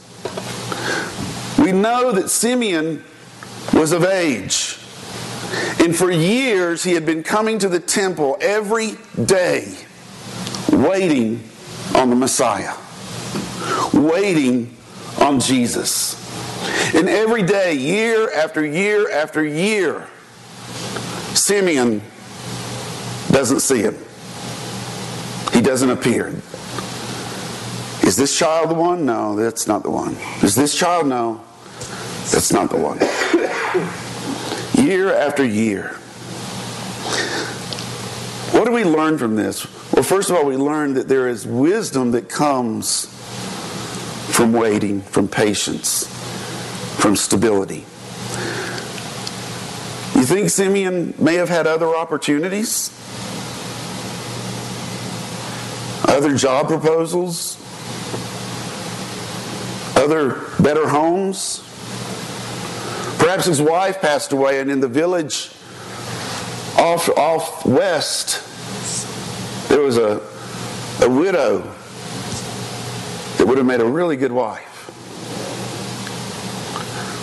We 1.57 1.71
know 1.71 2.11
that 2.11 2.29
Simeon 2.29 3.05
was 3.73 3.93
of 3.93 4.03
age. 4.03 4.77
And 5.79 5.95
for 5.95 6.11
years, 6.11 6.83
he 6.83 6.93
had 6.93 7.05
been 7.05 7.23
coming 7.23 7.59
to 7.59 7.69
the 7.69 7.79
temple 7.79 8.37
every 8.41 8.95
day, 9.23 9.73
waiting 10.71 11.43
on 11.95 12.09
the 12.09 12.15
Messiah, 12.15 12.73
waiting 13.93 14.75
on 15.19 15.39
Jesus. 15.39 16.15
And 16.93 17.07
every 17.07 17.43
day, 17.43 17.73
year 17.75 18.31
after 18.33 18.65
year 18.65 19.09
after 19.11 19.45
year, 19.45 20.07
Simeon 21.33 22.01
doesn't 23.31 23.61
see 23.61 23.81
him. 23.81 23.95
He 25.53 25.61
doesn't 25.61 25.89
appear. 25.89 26.27
Is 28.03 28.15
this 28.15 28.37
child 28.37 28.69
the 28.69 28.75
one? 28.75 29.05
No, 29.05 29.35
that's 29.35 29.67
not 29.67 29.83
the 29.83 29.91
one. 29.91 30.17
Is 30.43 30.55
this 30.55 30.77
child? 30.77 31.07
No, 31.07 31.41
that's 32.31 32.51
not 32.51 32.69
the 32.69 32.77
one 32.77 32.99
year 34.87 35.13
after 35.13 35.45
year. 35.45 35.89
What 38.51 38.65
do 38.65 38.71
we 38.71 38.85
learn 38.85 39.17
from 39.17 39.35
this? 39.35 39.65
Well, 39.91 40.03
first 40.03 40.29
of 40.29 40.37
all, 40.37 40.45
we 40.45 40.55
learn 40.55 40.93
that 40.93 41.07
there 41.07 41.27
is 41.27 41.45
wisdom 41.45 42.11
that 42.11 42.29
comes 42.29 43.05
from 44.33 44.53
waiting, 44.53 45.01
from 45.01 45.27
patience, 45.27 46.07
from 46.99 47.15
stability. 47.15 47.85
You 50.15 50.23
think 50.23 50.49
Simeon 50.49 51.13
may 51.19 51.35
have 51.35 51.49
had 51.49 51.67
other 51.67 51.93
opportunities? 51.95 52.89
Other 56.07 56.35
job 56.35 56.67
proposals? 56.67 57.57
Other 59.97 60.41
better 60.61 60.87
homes? 60.87 61.66
Perhaps 63.27 63.45
his 63.45 63.61
wife 63.61 63.99
passed 63.99 64.31
away, 64.31 64.61
and 64.61 64.71
in 64.71 64.79
the 64.79 64.87
village 64.87 65.51
off, 66.77 67.09
off 67.17 67.65
west, 67.65 68.41
there 69.67 69.81
was 69.81 69.97
a, 69.97 70.21
a 71.01 71.09
widow 71.09 71.59
that 73.37 73.45
would 73.45 73.57
have 73.57 73.67
made 73.67 73.81
a 73.81 73.85
really 73.85 74.15
good 74.15 74.31
wife. 74.31 74.87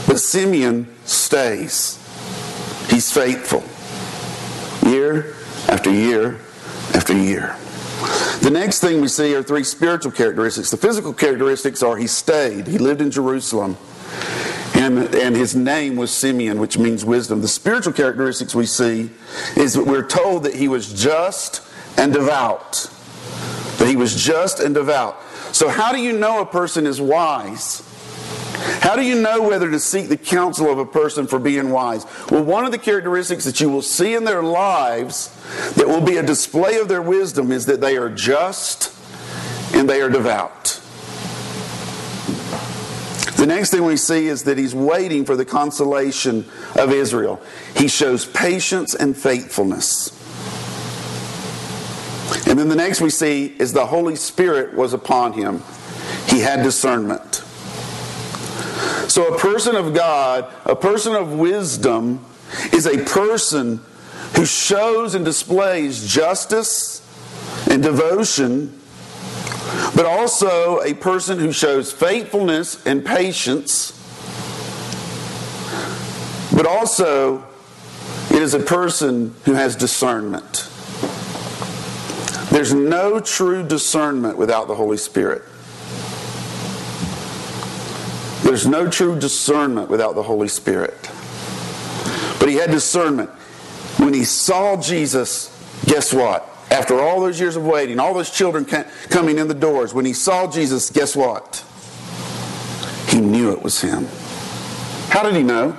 But 0.06 0.18
Simeon 0.18 0.94
stays. 1.06 1.96
He's 2.90 3.11
faithful. 3.11 3.64
Year 4.92 5.34
after 5.70 5.90
year 5.90 6.38
after 6.92 7.16
year. 7.16 7.56
The 8.42 8.50
next 8.52 8.80
thing 8.80 9.00
we 9.00 9.08
see 9.08 9.34
are 9.34 9.42
three 9.42 9.64
spiritual 9.64 10.12
characteristics. 10.12 10.70
The 10.70 10.76
physical 10.76 11.14
characteristics 11.14 11.82
are 11.82 11.96
he 11.96 12.08
stayed, 12.08 12.66
he 12.66 12.76
lived 12.76 13.00
in 13.00 13.11
Jerusalem, 13.11 13.78
and, 14.85 15.14
and 15.14 15.37
his 15.37 15.57
name 15.57 15.97
was 15.97 16.12
Simeon, 16.12 16.61
which 16.61 16.79
means 16.79 17.05
wisdom. 17.05 17.41
The 17.41 17.49
spiritual 17.49 17.93
characteristics 17.93 18.55
we 18.55 18.67
see 18.67 19.11
is 19.57 19.75
that 19.75 19.85
we're 19.85 20.07
told 20.07 20.45
that 20.45 20.55
he 20.55 20.69
was 20.69 20.93
just 20.93 21.62
and 21.97 22.12
devout. 22.12 22.91
That 23.79 23.88
he 23.88 23.97
was 23.97 24.23
just 24.23 24.61
and 24.61 24.75
devout. 24.75 25.21
So, 25.53 25.69
how 25.69 25.93
do 25.93 26.00
you 26.00 26.12
know 26.12 26.41
a 26.41 26.47
person 26.47 26.87
is 26.87 27.00
wise? 27.00 27.83
How 28.81 28.97
do 28.97 29.03
you 29.03 29.21
know 29.21 29.43
whether 29.43 29.71
to 29.71 29.81
seek 29.81 30.09
the 30.09 30.17
counsel 30.17 30.71
of 30.71 30.79
a 30.79 30.87
person 30.87 31.26
for 31.26 31.38
being 31.38 31.71
wise? 31.71 32.07
Well, 32.31 32.45
one 32.45 32.64
of 32.64 32.73
the 32.73 32.79
characteristics 32.79 33.45
that 33.45 33.61
you 33.61 33.69
will 33.69 33.83
see 33.83 34.14
in 34.14 34.25
their 34.25 34.43
lives 34.43 35.35
that 35.75 35.87
will 35.87 36.00
be 36.00 36.17
a 36.17 36.23
display 36.23 36.76
of 36.76 36.88
their 36.88 37.03
wisdom 37.03 37.50
is 37.50 37.67
that 37.67 37.81
they 37.81 37.97
are 37.97 38.09
just 38.09 38.95
and 39.75 39.88
they 39.88 40.00
are 40.00 40.11
devout. 40.11 40.81
The 43.37 43.47
next 43.47 43.71
thing 43.71 43.85
we 43.85 43.97
see 43.97 44.29
is 44.29 44.45
that 44.45 44.59
he's 44.59 44.75
waiting 44.75 45.25
for 45.25 45.37
the 45.37 45.45
consolation 45.45 46.45
of 46.76 46.93
Israel. 46.93 47.43
He 47.76 47.88
shows 47.88 48.25
patience 48.25 48.95
and 48.95 49.17
faithfulness. 49.17 50.11
And 52.47 52.59
then 52.59 52.69
the 52.69 52.76
next 52.76 53.00
we 53.00 53.11
see 53.11 53.55
is 53.59 53.73
the 53.73 53.87
Holy 53.87 54.17
Spirit 54.17 54.75
was 54.75 54.93
upon 54.93 55.33
him. 55.33 55.62
He 56.29 56.41
had 56.41 56.62
discernment. 56.62 57.43
So, 59.11 59.35
a 59.35 59.38
person 59.38 59.76
of 59.76 59.95
God, 59.95 60.53
a 60.64 60.75
person 60.75 61.14
of 61.14 61.33
wisdom, 61.33 62.25
is 62.73 62.87
a 62.87 63.05
person 63.05 63.81
who 64.37 64.47
shows 64.47 65.14
and 65.14 65.25
displays 65.25 66.07
justice 66.07 67.00
and 67.71 67.83
devotion, 67.83 68.81
but 69.94 70.06
also 70.06 70.80
a 70.83 70.94
person 70.94 71.38
who 71.38 71.52
shows 71.52 71.92
faithfulness 71.92 72.85
and 72.87 73.04
patience, 73.04 73.92
but 76.54 76.66
also 76.66 77.44
it 78.30 78.42
is 78.42 78.54
a 78.54 78.59
person 78.59 79.35
who 79.44 79.54
has 79.54 79.76
discernment. 79.76 80.68
There's 82.50 82.73
no 82.73 83.21
true 83.21 83.66
discernment 83.66 84.38
without 84.38 84.68
the 84.68 84.75
Holy 84.75 84.97
Spirit. 84.97 85.42
There's 88.44 88.66
no 88.66 88.88
true 88.88 89.18
discernment 89.18 89.88
without 89.88 90.14
the 90.14 90.23
Holy 90.23 90.49
Spirit. 90.49 91.11
But 92.38 92.49
he 92.49 92.56
had 92.56 92.71
discernment. 92.71 93.30
When 93.99 94.12
he 94.12 94.25
saw 94.25 94.80
Jesus, 94.80 95.49
guess 95.87 96.12
what? 96.12 96.49
After 96.71 97.00
all 97.00 97.21
those 97.21 97.38
years 97.38 97.56
of 97.56 97.64
waiting, 97.64 98.00
all 98.00 98.14
those 98.14 98.30
children 98.30 98.64
coming 98.64 99.38
in 99.38 99.49
the 99.49 99.54
doors, 99.54 99.94
when 99.94 100.04
he 100.04 100.12
saw 100.12 100.50
Jesus, 100.50 100.90
guess 100.90 101.14
what? 101.14 101.64
He 103.09 103.21
knew 103.21 103.52
it 103.52 103.62
was 103.62 103.80
him. 103.80 104.06
How 105.09 105.23
did 105.23 105.37
he 105.37 105.42
know? 105.42 105.73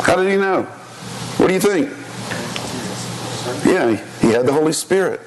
How 0.00 0.16
did 0.16 0.30
he 0.30 0.36
know? 0.36 0.62
What 1.36 1.48
do 1.48 1.54
you 1.54 1.60
think? 1.60 1.90
Yeah, 3.64 3.96
he 4.20 4.28
had 4.28 4.46
the 4.46 4.52
Holy 4.52 4.72
Spirit. 4.72 5.20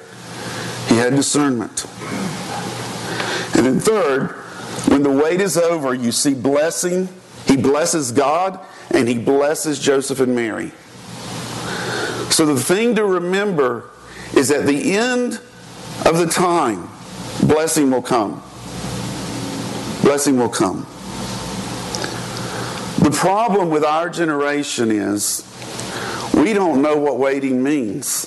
He 0.88 0.96
had 0.96 1.14
discernment. 1.14 1.84
And 3.56 3.66
then 3.66 3.80
third, 3.80 4.28
when 4.88 5.02
the 5.02 5.10
wait 5.10 5.40
is 5.40 5.56
over, 5.56 5.94
you 5.94 6.12
see 6.12 6.34
blessing. 6.34 7.08
He 7.46 7.56
blesses 7.56 8.12
God 8.12 8.60
and 8.90 9.08
he 9.08 9.18
blesses 9.18 9.78
Joseph 9.78 10.20
and 10.20 10.34
Mary. 10.34 10.72
So 12.30 12.46
the 12.46 12.60
thing 12.60 12.94
to 12.96 13.04
remember 13.04 13.90
is 14.34 14.50
at 14.50 14.66
the 14.66 14.92
end 14.92 15.40
of 16.04 16.18
the 16.18 16.26
time, 16.26 16.88
blessing 17.42 17.90
will 17.90 18.02
come. 18.02 18.42
Blessing 20.02 20.38
will 20.38 20.48
come. 20.48 20.86
The 23.00 23.10
problem 23.10 23.70
with 23.70 23.84
our 23.84 24.10
generation 24.10 24.90
is 24.90 25.44
we 26.34 26.52
don't 26.52 26.82
know 26.82 26.96
what 26.96 27.18
waiting 27.18 27.62
means. 27.62 28.26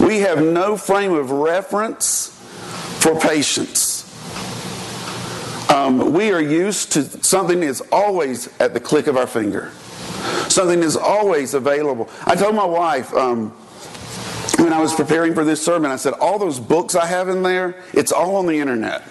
We 0.00 0.20
have 0.20 0.42
no 0.42 0.76
frame 0.76 1.12
of 1.12 1.30
reference 1.30 2.28
for 3.00 3.18
patience. 3.18 4.04
Um, 5.70 6.12
we 6.12 6.32
are 6.32 6.40
used 6.40 6.92
to 6.92 7.02
something 7.24 7.60
that's 7.60 7.82
always 7.92 8.48
at 8.60 8.74
the 8.74 8.80
click 8.80 9.06
of 9.06 9.16
our 9.16 9.26
finger. 9.26 9.72
Something 10.48 10.82
is 10.82 10.96
always 10.96 11.54
available. 11.54 12.08
I 12.24 12.34
told 12.34 12.54
my 12.54 12.64
wife 12.64 13.12
um, 13.14 13.50
when 14.58 14.72
I 14.72 14.80
was 14.80 14.94
preparing 14.94 15.34
for 15.34 15.44
this 15.44 15.64
sermon, 15.64 15.90
I 15.90 15.96
said, 15.96 16.14
all 16.14 16.38
those 16.38 16.58
books 16.58 16.94
I 16.94 17.06
have 17.06 17.28
in 17.28 17.42
there, 17.42 17.82
it's 17.92 18.12
all 18.12 18.36
on 18.36 18.46
the 18.46 18.58
internet. 18.58 19.02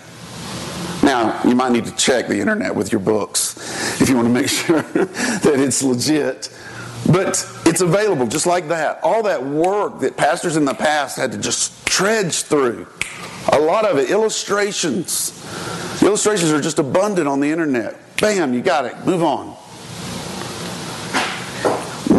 Now, 1.03 1.39
you 1.43 1.55
might 1.55 1.71
need 1.71 1.85
to 1.85 1.95
check 1.95 2.27
the 2.27 2.39
internet 2.39 2.75
with 2.75 2.91
your 2.91 2.99
books 2.99 4.01
if 4.01 4.09
you 4.09 4.15
want 4.15 4.27
to 4.27 4.33
make 4.33 4.49
sure 4.49 4.81
that 4.81 5.59
it's 5.59 5.83
legit. 5.83 6.49
But 7.11 7.47
it's 7.65 7.81
available 7.81 8.25
just 8.25 8.47
like 8.47 8.67
that. 8.69 8.99
All 9.03 9.21
that 9.23 9.43
work 9.43 9.99
that 9.99 10.17
pastors 10.17 10.57
in 10.57 10.65
the 10.65 10.73
past 10.73 11.17
had 11.17 11.31
to 11.33 11.37
just 11.37 11.85
trudge 11.85 12.41
through. 12.41 12.87
A 13.53 13.59
lot 13.59 13.85
of 13.85 13.99
it, 13.99 14.09
illustrations. 14.09 15.31
Illustrations 16.01 16.51
are 16.51 16.61
just 16.61 16.79
abundant 16.79 17.27
on 17.27 17.39
the 17.39 17.49
internet. 17.51 17.95
Bam, 18.17 18.53
you 18.53 18.61
got 18.61 18.85
it. 18.85 18.97
Move 19.05 19.21
on. 19.21 19.55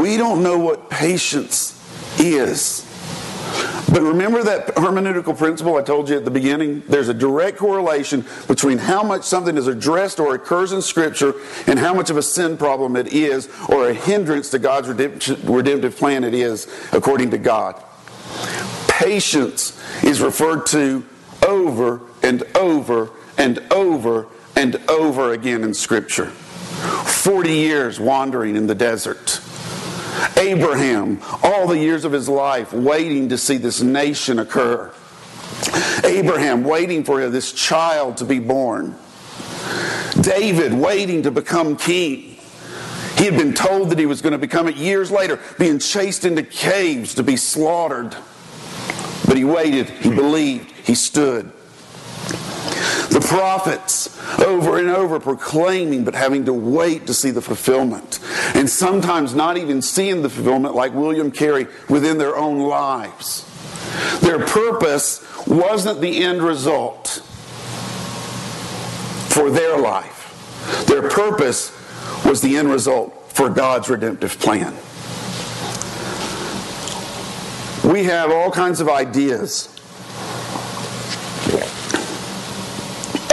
We 0.06 0.16
don't 0.16 0.40
know 0.40 0.56
what 0.56 0.88
patience 0.88 1.74
is. 2.20 2.82
But 3.92 4.02
remember 4.02 4.44
that 4.44 4.68
hermeneutical 4.76 5.36
principle 5.36 5.74
I 5.74 5.82
told 5.82 6.08
you 6.08 6.16
at 6.16 6.24
the 6.24 6.30
beginning? 6.30 6.84
There's 6.88 7.08
a 7.08 7.14
direct 7.14 7.58
correlation 7.58 8.24
between 8.46 8.78
how 8.78 9.02
much 9.02 9.24
something 9.24 9.56
is 9.56 9.66
addressed 9.66 10.20
or 10.20 10.36
occurs 10.36 10.70
in 10.70 10.80
Scripture 10.80 11.34
and 11.66 11.80
how 11.80 11.92
much 11.92 12.08
of 12.08 12.16
a 12.16 12.22
sin 12.22 12.56
problem 12.56 12.94
it 12.94 13.08
is 13.08 13.48
or 13.68 13.88
a 13.88 13.94
hindrance 13.94 14.48
to 14.50 14.60
God's 14.60 14.86
redemptive 14.88 15.96
plan 15.96 16.22
it 16.22 16.34
is, 16.34 16.68
according 16.92 17.32
to 17.32 17.38
God. 17.38 17.74
Patience 18.86 19.76
is 20.04 20.20
referred 20.20 20.66
to 20.66 21.04
over 21.44 22.00
and 22.22 22.44
over 22.54 23.10
and 23.38 23.58
over 23.72 24.28
and 24.54 24.76
over 24.88 25.32
again 25.32 25.64
in 25.64 25.74
Scripture. 25.74 26.26
40 26.26 27.50
years 27.50 27.98
wandering 27.98 28.54
in 28.54 28.68
the 28.68 28.74
desert. 28.76 29.40
Abraham, 30.36 31.20
all 31.42 31.66
the 31.66 31.78
years 31.78 32.04
of 32.04 32.12
his 32.12 32.28
life 32.28 32.72
waiting 32.72 33.28
to 33.30 33.38
see 33.38 33.56
this 33.56 33.82
nation 33.82 34.38
occur. 34.38 34.92
Abraham 36.04 36.64
waiting 36.64 37.04
for 37.04 37.28
this 37.28 37.52
child 37.52 38.18
to 38.18 38.24
be 38.24 38.38
born. 38.38 38.94
David 40.20 40.72
waiting 40.72 41.22
to 41.22 41.30
become 41.30 41.76
king. 41.76 42.36
He 43.16 43.24
had 43.24 43.36
been 43.36 43.54
told 43.54 43.90
that 43.90 43.98
he 43.98 44.06
was 44.06 44.20
going 44.20 44.32
to 44.32 44.38
become 44.38 44.68
it 44.68 44.76
years 44.76 45.10
later, 45.10 45.40
being 45.58 45.78
chased 45.78 46.24
into 46.24 46.42
caves 46.42 47.14
to 47.14 47.22
be 47.22 47.36
slaughtered. 47.36 48.14
But 49.26 49.36
he 49.36 49.44
waited, 49.44 49.88
he 49.88 50.10
believed, 50.10 50.70
he 50.84 50.94
stood. 50.94 51.50
The 53.10 53.24
prophets 53.26 54.20
over 54.40 54.78
and 54.78 54.90
over 54.90 55.18
proclaiming, 55.18 56.04
but 56.04 56.14
having 56.14 56.44
to 56.44 56.52
wait 56.52 57.06
to 57.06 57.14
see 57.14 57.30
the 57.30 57.40
fulfillment. 57.40 58.20
And 58.54 58.68
sometimes 58.68 59.34
not 59.34 59.56
even 59.56 59.82
seeing 59.82 60.22
the 60.22 60.28
fulfillment, 60.28 60.74
like 60.74 60.92
William 60.92 61.30
Carey, 61.30 61.66
within 61.88 62.18
their 62.18 62.36
own 62.36 62.60
lives. 62.60 63.44
Their 64.20 64.44
purpose 64.44 65.24
wasn't 65.46 66.00
the 66.00 66.24
end 66.24 66.42
result 66.42 67.22
for 69.28 69.50
their 69.50 69.78
life, 69.78 70.84
their 70.86 71.08
purpose 71.08 71.72
was 72.24 72.40
the 72.40 72.56
end 72.56 72.70
result 72.70 73.30
for 73.32 73.50
God's 73.50 73.88
redemptive 73.88 74.38
plan. 74.38 74.74
We 77.92 78.04
have 78.04 78.32
all 78.32 78.50
kinds 78.50 78.80
of 78.80 78.88
ideas 78.88 79.68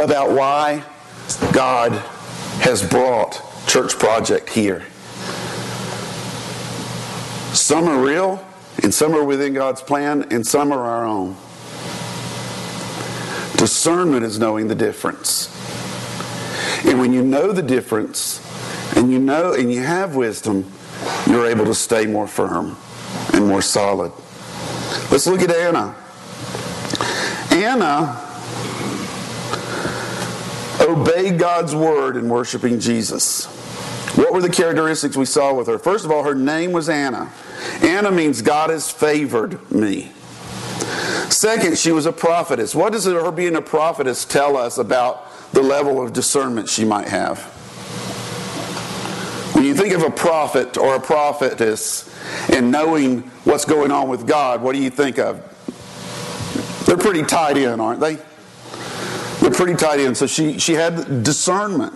about 0.02 0.32
why 0.32 0.84
God 1.54 1.94
has 2.62 2.88
brought 2.88 3.42
Church 3.66 3.98
Project 3.98 4.50
here. 4.50 4.84
Some 7.64 7.88
are 7.88 7.98
real, 7.98 8.46
and 8.84 8.94
some 8.94 9.14
are 9.14 9.24
within 9.24 9.54
God's 9.54 9.82
plan, 9.82 10.28
and 10.32 10.46
some 10.46 10.74
are 10.74 10.84
our 10.84 11.06
own. 11.06 11.38
Discernment 13.56 14.26
is 14.26 14.38
knowing 14.38 14.68
the 14.68 14.76
difference. 14.76 15.48
And 16.86 17.00
when 17.00 17.14
you 17.14 17.24
know 17.24 17.54
the 17.54 17.62
difference, 17.62 18.42
and 18.98 19.10
you 19.14 19.18
know 19.18 19.54
and 19.54 19.72
you 19.72 19.80
have 19.80 20.14
wisdom, 20.14 20.70
you're 21.26 21.48
able 21.48 21.64
to 21.64 21.74
stay 21.74 22.06
more 22.06 22.28
firm 22.28 22.76
and 23.32 23.48
more 23.48 23.62
solid. 23.62 24.12
Let's 25.10 25.26
look 25.26 25.42
at 25.42 25.50
Anna. 25.50 25.96
Anna 27.50 28.20
obeyed 30.82 31.40
God's 31.40 31.74
word 31.74 32.18
in 32.18 32.28
worshiping 32.28 32.82
Jesus. 32.82 33.46
What 34.18 34.34
were 34.34 34.42
the 34.42 34.50
characteristics 34.50 35.16
we 35.16 35.24
saw 35.24 35.54
with 35.54 35.68
her? 35.68 35.80
First 35.80 36.04
of 36.04 36.12
all, 36.12 36.24
her 36.24 36.36
name 36.36 36.74
was 36.74 36.90
Anna. 36.90 37.32
Anna 37.82 38.12
means 38.12 38.42
God 38.42 38.70
has 38.70 38.90
favored 38.90 39.72
me. 39.72 40.12
Second, 41.30 41.78
she 41.78 41.92
was 41.92 42.06
a 42.06 42.12
prophetess. 42.12 42.76
What 42.76 42.94
does 42.94 43.06
her 43.06 43.32
being 43.32 43.56
a 43.56 43.62
prophetess 43.62 44.26
tell 44.26 44.56
us 44.56 44.78
about 44.78 45.30
the 45.52 45.62
level 45.62 46.04
of 46.04 46.14
discernment 46.14 46.70
she 46.70 46.86
might 46.86 47.08
have? 47.08 47.40
When 49.54 49.66
you 49.66 49.76
think 49.76 49.94
of 49.94 50.04
a 50.04 50.12
prophet 50.12 50.78
or 50.78 50.96
a 50.96 51.00
prophetess 51.00 52.14
and 52.50 52.72
knowing 52.72 53.22
what's 53.46 53.66
going 53.66 53.92
on 53.92 54.10
with 54.10 54.28
God, 54.28 54.62
what 54.62 54.74
do 54.74 54.82
you 54.82 54.90
think 54.90 55.20
of? 55.20 55.42
They're 56.86 56.98
pretty 56.98 57.24
tied 57.24 57.58
in, 57.58 57.80
aren't 57.80 58.00
they? 58.00 58.16
They're 59.40 59.52
pretty 59.52 59.76
tied 59.76 60.00
in. 60.00 60.16
So 60.16 60.28
she, 60.28 60.60
she 60.60 60.74
had 60.74 61.24
discernment. 61.24 61.94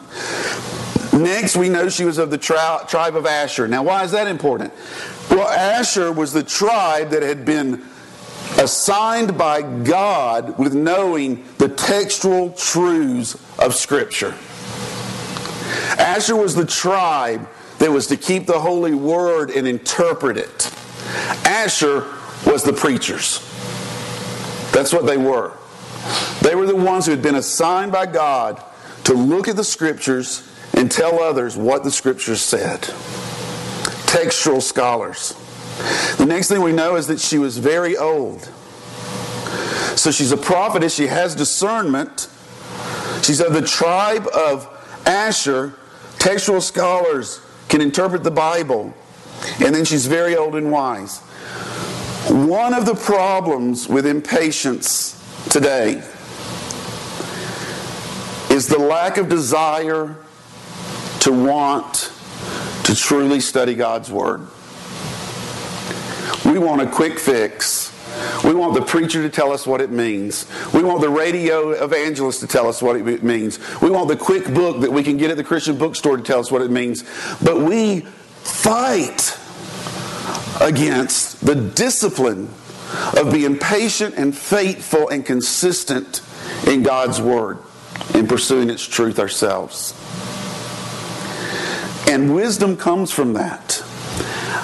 Next, 1.17 1.58
we 1.58 1.69
know 1.69 1.89
she 1.89 2.06
was 2.06 2.17
of 2.17 2.30
the 2.30 2.38
tri- 2.38 2.84
tribe 2.88 3.15
of 3.15 3.25
Asher. 3.25 3.67
Now, 3.67 3.84
why 3.84 4.03
is 4.03 4.12
that 4.12 4.27
important? 4.27 4.73
Well, 5.30 5.47
Asher 5.47 6.12
was 6.12 6.32
the 6.32 6.43
tribe 6.43 7.10
that 7.10 7.23
had 7.23 7.43
been 7.43 7.84
assigned 8.58 9.38
by 9.38 9.62
God 9.62 10.58
with 10.58 10.73
knowing 10.73 11.45
the 11.58 11.69
textual 11.69 12.51
truths 12.51 13.36
of 13.60 13.73
Scripture. 13.75 14.36
Asher 15.99 16.36
was 16.36 16.56
the 16.56 16.65
tribe 16.65 17.47
that 17.80 17.91
was 17.91 18.08
to 18.08 18.17
keep 18.17 18.45
the 18.45 18.60
holy 18.60 18.93
word 18.93 19.51
and 19.51 19.67
interpret 19.67 20.38
it. 20.38 20.71
Asher 21.45 22.06
was 22.45 22.63
the 22.63 22.73
preachers. 22.73 23.39
That's 24.71 24.93
what 24.93 25.06
they 25.06 25.17
were. 25.17 25.53
They 26.41 26.56
were 26.56 26.65
the 26.65 26.75
ones 26.75 27.06
who 27.06 27.12
had 27.12 27.21
been 27.21 27.36
assigned 27.36 27.91
by 27.91 28.06
God 28.06 28.63
to 29.06 29.13
look 29.13 29.47
at 29.47 29.56
the 29.56 29.63
scriptures 29.63 30.46
and 30.77 30.91
tell 30.91 31.21
others 31.21 31.57
what 31.57 31.83
the 31.83 31.89
scriptures 31.89 32.39
said. 32.39 32.81
Textual 34.05 34.61
scholars. 34.61 35.33
The 36.17 36.25
next 36.25 36.49
thing 36.49 36.61
we 36.61 36.71
know 36.71 36.95
is 36.95 37.07
that 37.07 37.19
she 37.19 37.39
was 37.39 37.57
very 37.57 37.97
old. 37.97 38.43
So 39.95 40.11
she's 40.11 40.31
a 40.31 40.37
prophetess, 40.37 40.93
she 40.93 41.07
has 41.07 41.33
discernment. 41.33 42.29
She's 43.23 43.41
of 43.41 43.53
the 43.53 43.63
tribe 43.63 44.27
of 44.27 44.67
Asher. 45.07 45.73
Textual 46.19 46.61
scholars 46.61 47.41
can 47.69 47.81
interpret 47.81 48.23
the 48.23 48.31
Bible. 48.31 48.93
And 49.59 49.73
then 49.73 49.83
she's 49.83 50.05
very 50.05 50.35
old 50.35 50.55
and 50.55 50.71
wise. 50.71 51.19
One 52.29 52.75
of 52.75 52.85
the 52.85 52.93
problems 52.93 53.87
with 53.87 54.05
impatience 54.05 55.15
today 55.49 56.03
is 58.51 58.67
the 58.67 58.77
lack 58.77 59.17
of 59.17 59.27
desire 59.27 60.17
to 61.27 61.33
want 61.33 62.09
to 62.85 62.95
truly 62.95 63.41
study 63.41 63.75
God's 63.75 64.09
Word. 64.09 64.47
We 66.45 66.57
want 66.57 66.79
a 66.79 66.87
quick 66.87 67.19
fix. 67.19 67.93
We 68.45 68.53
want 68.53 68.75
the 68.75 68.81
preacher 68.81 69.21
to 69.21 69.29
tell 69.29 69.51
us 69.51 69.67
what 69.67 69.81
it 69.81 69.91
means. 69.91 70.45
We 70.73 70.83
want 70.83 71.01
the 71.01 71.09
radio 71.09 71.71
evangelist 71.71 72.39
to 72.39 72.47
tell 72.47 72.69
us 72.69 72.81
what 72.81 72.95
it 72.95 73.23
means. 73.23 73.59
We 73.81 73.89
want 73.89 74.07
the 74.07 74.15
quick 74.15 74.53
book 74.53 74.79
that 74.79 74.91
we 74.93 75.03
can 75.03 75.17
get 75.17 75.29
at 75.29 75.35
the 75.35 75.43
Christian 75.43 75.77
bookstore 75.77 76.15
to 76.15 76.23
tell 76.23 76.39
us 76.39 76.49
what 76.49 76.61
it 76.61 76.71
means. 76.71 77.03
But 77.43 77.59
we 77.59 78.01
fight 78.43 79.37
against 80.61 81.45
the 81.45 81.55
discipline 81.55 82.47
of 83.17 83.33
being 83.33 83.59
patient 83.59 84.15
and 84.15 84.33
faithful 84.33 85.09
and 85.09 85.25
consistent 85.25 86.21
in 86.65 86.83
God's 86.83 87.19
Word 87.19 87.57
in 88.13 88.27
pursuing 88.27 88.69
its 88.69 88.87
truth 88.87 89.19
ourselves. 89.19 89.93
And 92.08 92.34
wisdom 92.34 92.78
comes 92.78 93.12
from 93.12 93.34
that. 93.34 93.84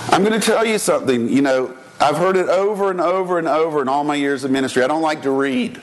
I'm 0.09 0.23
going 0.23 0.39
to 0.39 0.45
tell 0.45 0.65
you 0.65 0.77
something, 0.77 1.29
you 1.29 1.41
know, 1.41 1.75
I've 1.99 2.17
heard 2.17 2.35
it 2.35 2.49
over 2.49 2.91
and 2.91 2.99
over 2.99 3.39
and 3.39 3.47
over 3.47 3.81
in 3.81 3.87
all 3.87 4.03
my 4.03 4.15
years 4.15 4.43
of 4.43 4.51
ministry. 4.51 4.83
I 4.83 4.87
don't 4.87 5.01
like 5.01 5.21
to 5.23 5.31
read. 5.31 5.81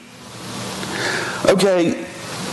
Okay, 1.47 2.05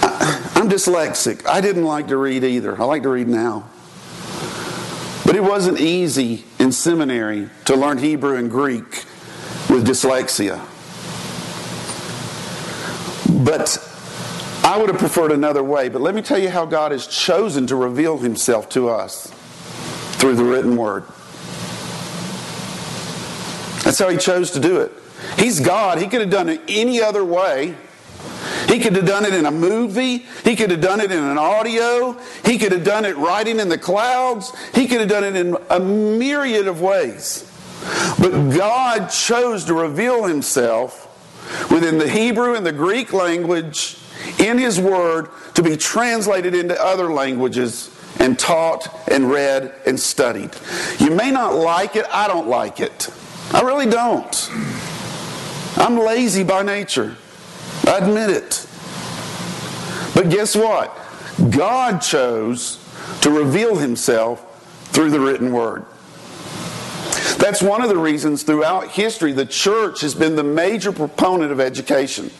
I'm 0.02 0.70
dyslexic. 0.70 1.46
I 1.46 1.62
didn't 1.62 1.84
like 1.84 2.08
to 2.08 2.18
read 2.18 2.44
either. 2.44 2.80
I 2.82 2.86
like 2.86 3.04
to 3.04 3.10
read 3.10 3.28
now. 3.28 3.70
But 5.26 5.36
it 5.36 5.44
wasn't 5.44 5.80
easy 5.80 6.46
in 6.60 6.72
seminary 6.72 7.50
to 7.66 7.76
learn 7.76 7.98
Hebrew 7.98 8.38
and 8.38 8.50
Greek 8.50 9.06
with 9.70 9.86
dyslexia. 9.86 10.66
But 13.44 13.87
I 14.68 14.78
would 14.78 14.90
have 14.90 15.00
preferred 15.00 15.32
another 15.32 15.64
way. 15.64 15.88
But 15.88 16.02
let 16.02 16.14
me 16.14 16.22
tell 16.22 16.38
you 16.38 16.50
how 16.50 16.66
God 16.66 16.92
has 16.92 17.08
chosen 17.08 17.68
to 17.68 17.78
reveal 17.78 18.18
himself 18.18 18.68
to 18.72 18.90
us 18.90 19.32
through 20.18 20.36
the 20.36 20.44
written 20.44 20.76
word. 20.76 21.06
That's 23.86 23.98
how 23.98 24.10
he 24.10 24.18
chose 24.18 24.52
to 24.52 24.60
do 24.60 24.82
it. 24.82 24.92
He's 25.38 25.62
God. 25.62 26.00
He 26.00 26.08
could 26.08 26.20
have 26.20 26.30
done 26.30 26.50
it 26.50 26.60
any 26.68 27.02
other 27.02 27.24
way. 27.24 27.76
He 28.68 28.80
could 28.80 28.94
have 28.98 29.06
done 29.06 29.24
it 29.24 29.34
in 29.34 29.46
a 29.46 29.52
movie. 29.52 30.26
He 30.44 30.58
could 30.58 30.72
have 30.72 30.82
done 30.82 31.00
it 31.00 31.14
in 31.14 31.24
an 31.24 31.38
audio. 31.38 32.20
He 32.44 32.58
could 32.58 32.74
have 32.74 32.84
done 32.84 33.06
it 33.06 33.16
writing 33.16 33.62
in 33.62 33.70
the 33.70 33.78
clouds. 33.78 34.52
He 34.76 34.86
could 34.86 35.00
have 35.00 35.08
done 35.08 35.24
it 35.24 35.38
in 35.38 35.56
a 35.70 35.80
myriad 35.80 36.68
of 36.68 36.82
ways. 36.82 37.50
But 38.20 38.50
God 38.50 39.08
chose 39.12 39.64
to 39.64 39.74
reveal 39.74 40.26
himself 40.26 41.06
within 41.72 42.00
the 42.00 42.10
Hebrew 42.10 42.56
and 42.56 42.66
the 42.66 42.74
Greek 42.74 43.14
language 43.14 43.98
in 44.40 44.58
his 44.58 44.80
word 44.80 45.30
to 45.56 45.64
be 45.64 45.78
translated 45.78 46.54
into 46.56 46.80
other 46.82 47.12
languages 47.12 47.90
and 48.20 48.38
taught 48.38 48.88
and 49.10 49.30
read 49.30 49.74
and 49.86 50.00
studied. 50.00 50.52
You 51.00 51.12
may 51.12 51.32
not 51.32 51.56
like 51.56 51.96
it. 51.96 52.06
I 52.12 52.28
don't 52.28 52.48
like 52.48 52.80
it. 52.80 53.10
I 53.52 53.62
really 53.62 53.86
don't. 53.86 54.50
I'm 55.78 55.98
lazy 55.98 56.44
by 56.44 56.64
nature. 56.64 57.16
I 57.86 58.00
admit 58.00 58.30
it. 58.30 58.68
But 60.16 60.30
guess 60.30 60.56
what? 60.56 60.98
God 61.52 62.00
chose 62.00 62.84
to 63.22 63.30
reveal 63.30 63.76
himself 63.76 64.44
through 64.92 65.12
the 65.12 65.20
written 65.20 65.52
word. 65.52 65.86
That's 67.38 67.62
one 67.62 67.84
of 67.84 67.90
the 67.90 67.98
reasons 67.98 68.42
throughout 68.42 68.90
history 68.90 69.32
the 69.32 69.46
church 69.46 70.02
has 70.02 70.16
been 70.16 70.36
the 70.36 70.44
major 70.44 70.92
proponent 70.92 71.52
of 71.52 71.60
education. 71.60 72.32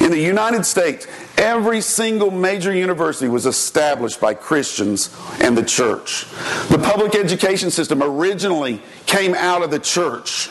In 0.00 0.10
the 0.10 0.18
United 0.18 0.64
States, 0.64 1.06
every 1.36 1.80
single 1.80 2.30
major 2.30 2.72
university 2.72 3.28
was 3.28 3.46
established 3.46 4.20
by 4.20 4.34
Christians 4.34 5.10
and 5.40 5.56
the 5.56 5.64
church. 5.64 6.26
The 6.68 6.78
public 6.82 7.14
education 7.14 7.70
system 7.70 8.02
originally 8.02 8.80
came 9.06 9.34
out 9.34 9.62
of 9.62 9.70
the 9.70 9.78
church 9.78 10.50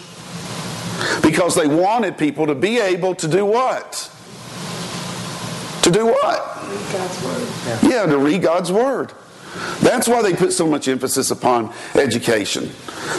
because 1.21 1.55
they 1.55 1.67
wanted 1.67 2.17
people 2.17 2.47
to 2.47 2.55
be 2.55 2.79
able 2.79 3.15
to 3.15 3.27
do 3.27 3.45
what? 3.45 4.11
To 5.83 5.91
do 5.91 6.05
what? 6.05 6.61
God's 6.91 7.23
Word. 7.23 7.47
Yeah. 7.65 7.89
yeah, 7.89 8.05
to 8.05 8.17
read 8.17 8.41
God's 8.43 8.71
Word. 8.71 9.13
That's 9.81 10.07
why 10.07 10.21
they 10.21 10.33
put 10.33 10.53
so 10.53 10.65
much 10.67 10.87
emphasis 10.87 11.31
upon 11.31 11.73
education. 11.95 12.69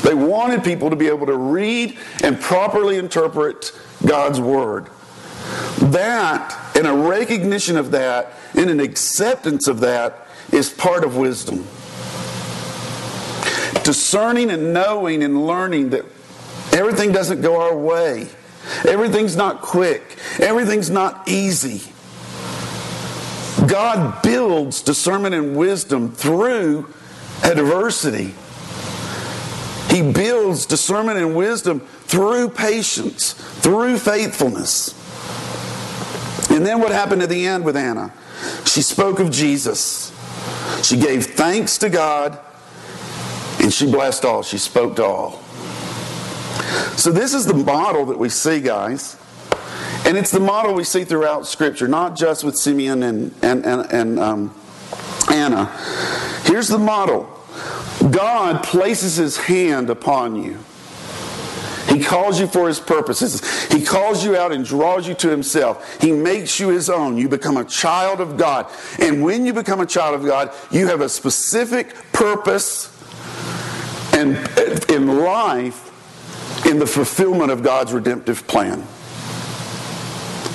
They 0.02 0.14
wanted 0.14 0.64
people 0.64 0.88
to 0.88 0.96
be 0.96 1.08
able 1.08 1.26
to 1.26 1.36
read 1.36 1.98
and 2.22 2.40
properly 2.40 2.96
interpret 2.96 3.72
God's 4.06 4.40
Word. 4.40 4.88
That 5.90 6.76
and 6.76 6.86
a 6.86 6.92
recognition 6.92 7.76
of 7.76 7.90
that 7.92 8.32
and 8.54 8.70
an 8.70 8.80
acceptance 8.80 9.68
of 9.68 9.80
that 9.80 10.26
is 10.52 10.70
part 10.70 11.04
of 11.04 11.16
wisdom. 11.16 11.66
Discerning 13.84 14.50
and 14.50 14.72
knowing 14.72 15.22
and 15.22 15.46
learning 15.46 15.90
that 15.90 16.04
everything 16.72 17.12
doesn't 17.12 17.40
go 17.40 17.60
our 17.60 17.76
way. 17.76 18.28
Everything's 18.86 19.36
not 19.36 19.60
quick. 19.60 20.16
Everything's 20.38 20.90
not 20.90 21.28
easy. 21.28 21.92
God 23.66 24.22
builds 24.22 24.82
discernment 24.82 25.34
and 25.34 25.56
wisdom 25.56 26.12
through 26.12 26.92
adversity. 27.44 28.34
He 29.90 30.12
builds 30.12 30.66
discernment 30.66 31.18
and 31.18 31.36
wisdom 31.36 31.80
through 31.80 32.50
patience, 32.50 33.32
through 33.32 33.98
faithfulness. 33.98 34.94
And 36.52 36.66
then 36.66 36.80
what 36.80 36.92
happened 36.92 37.22
at 37.22 37.28
the 37.28 37.46
end 37.46 37.64
with 37.64 37.76
Anna? 37.76 38.12
She 38.66 38.82
spoke 38.82 39.18
of 39.18 39.30
Jesus. 39.30 40.12
She 40.82 40.98
gave 40.98 41.26
thanks 41.26 41.78
to 41.78 41.88
God 41.88 42.38
and 43.60 43.72
she 43.72 43.90
blessed 43.90 44.24
all. 44.24 44.42
She 44.42 44.58
spoke 44.58 44.96
to 44.96 45.04
all. 45.04 45.42
So, 46.96 47.10
this 47.10 47.34
is 47.34 47.46
the 47.46 47.54
model 47.54 48.06
that 48.06 48.18
we 48.18 48.28
see, 48.28 48.60
guys. 48.60 49.16
And 50.04 50.16
it's 50.16 50.30
the 50.30 50.40
model 50.40 50.74
we 50.74 50.84
see 50.84 51.04
throughout 51.04 51.46
Scripture, 51.46 51.86
not 51.86 52.16
just 52.16 52.44
with 52.44 52.56
Simeon 52.56 53.02
and, 53.02 53.34
and, 53.42 53.64
and, 53.64 53.92
and 53.92 54.18
um, 54.18 54.54
Anna. 55.30 55.66
Here's 56.44 56.68
the 56.68 56.78
model 56.78 57.24
God 58.10 58.64
places 58.64 59.16
his 59.16 59.36
hand 59.36 59.90
upon 59.90 60.36
you. 60.36 60.58
He 61.92 62.02
calls 62.02 62.40
you 62.40 62.46
for 62.46 62.68
his 62.68 62.80
purposes. 62.80 63.66
He 63.66 63.84
calls 63.84 64.24
you 64.24 64.34
out 64.34 64.50
and 64.50 64.64
draws 64.64 65.06
you 65.06 65.14
to 65.14 65.28
himself. 65.28 66.00
He 66.00 66.10
makes 66.10 66.58
you 66.58 66.68
his 66.68 66.88
own. 66.88 67.18
You 67.18 67.28
become 67.28 67.58
a 67.58 67.64
child 67.64 68.20
of 68.20 68.38
God. 68.38 68.66
And 68.98 69.22
when 69.22 69.44
you 69.44 69.52
become 69.52 69.80
a 69.80 69.86
child 69.86 70.14
of 70.14 70.24
God, 70.24 70.54
you 70.70 70.86
have 70.86 71.02
a 71.02 71.08
specific 71.08 71.94
purpose 72.12 72.88
and 74.14 74.36
in 74.90 75.18
life 75.18 75.90
in 76.66 76.78
the 76.78 76.86
fulfillment 76.86 77.50
of 77.50 77.62
God's 77.62 77.92
redemptive 77.92 78.46
plan. 78.46 78.80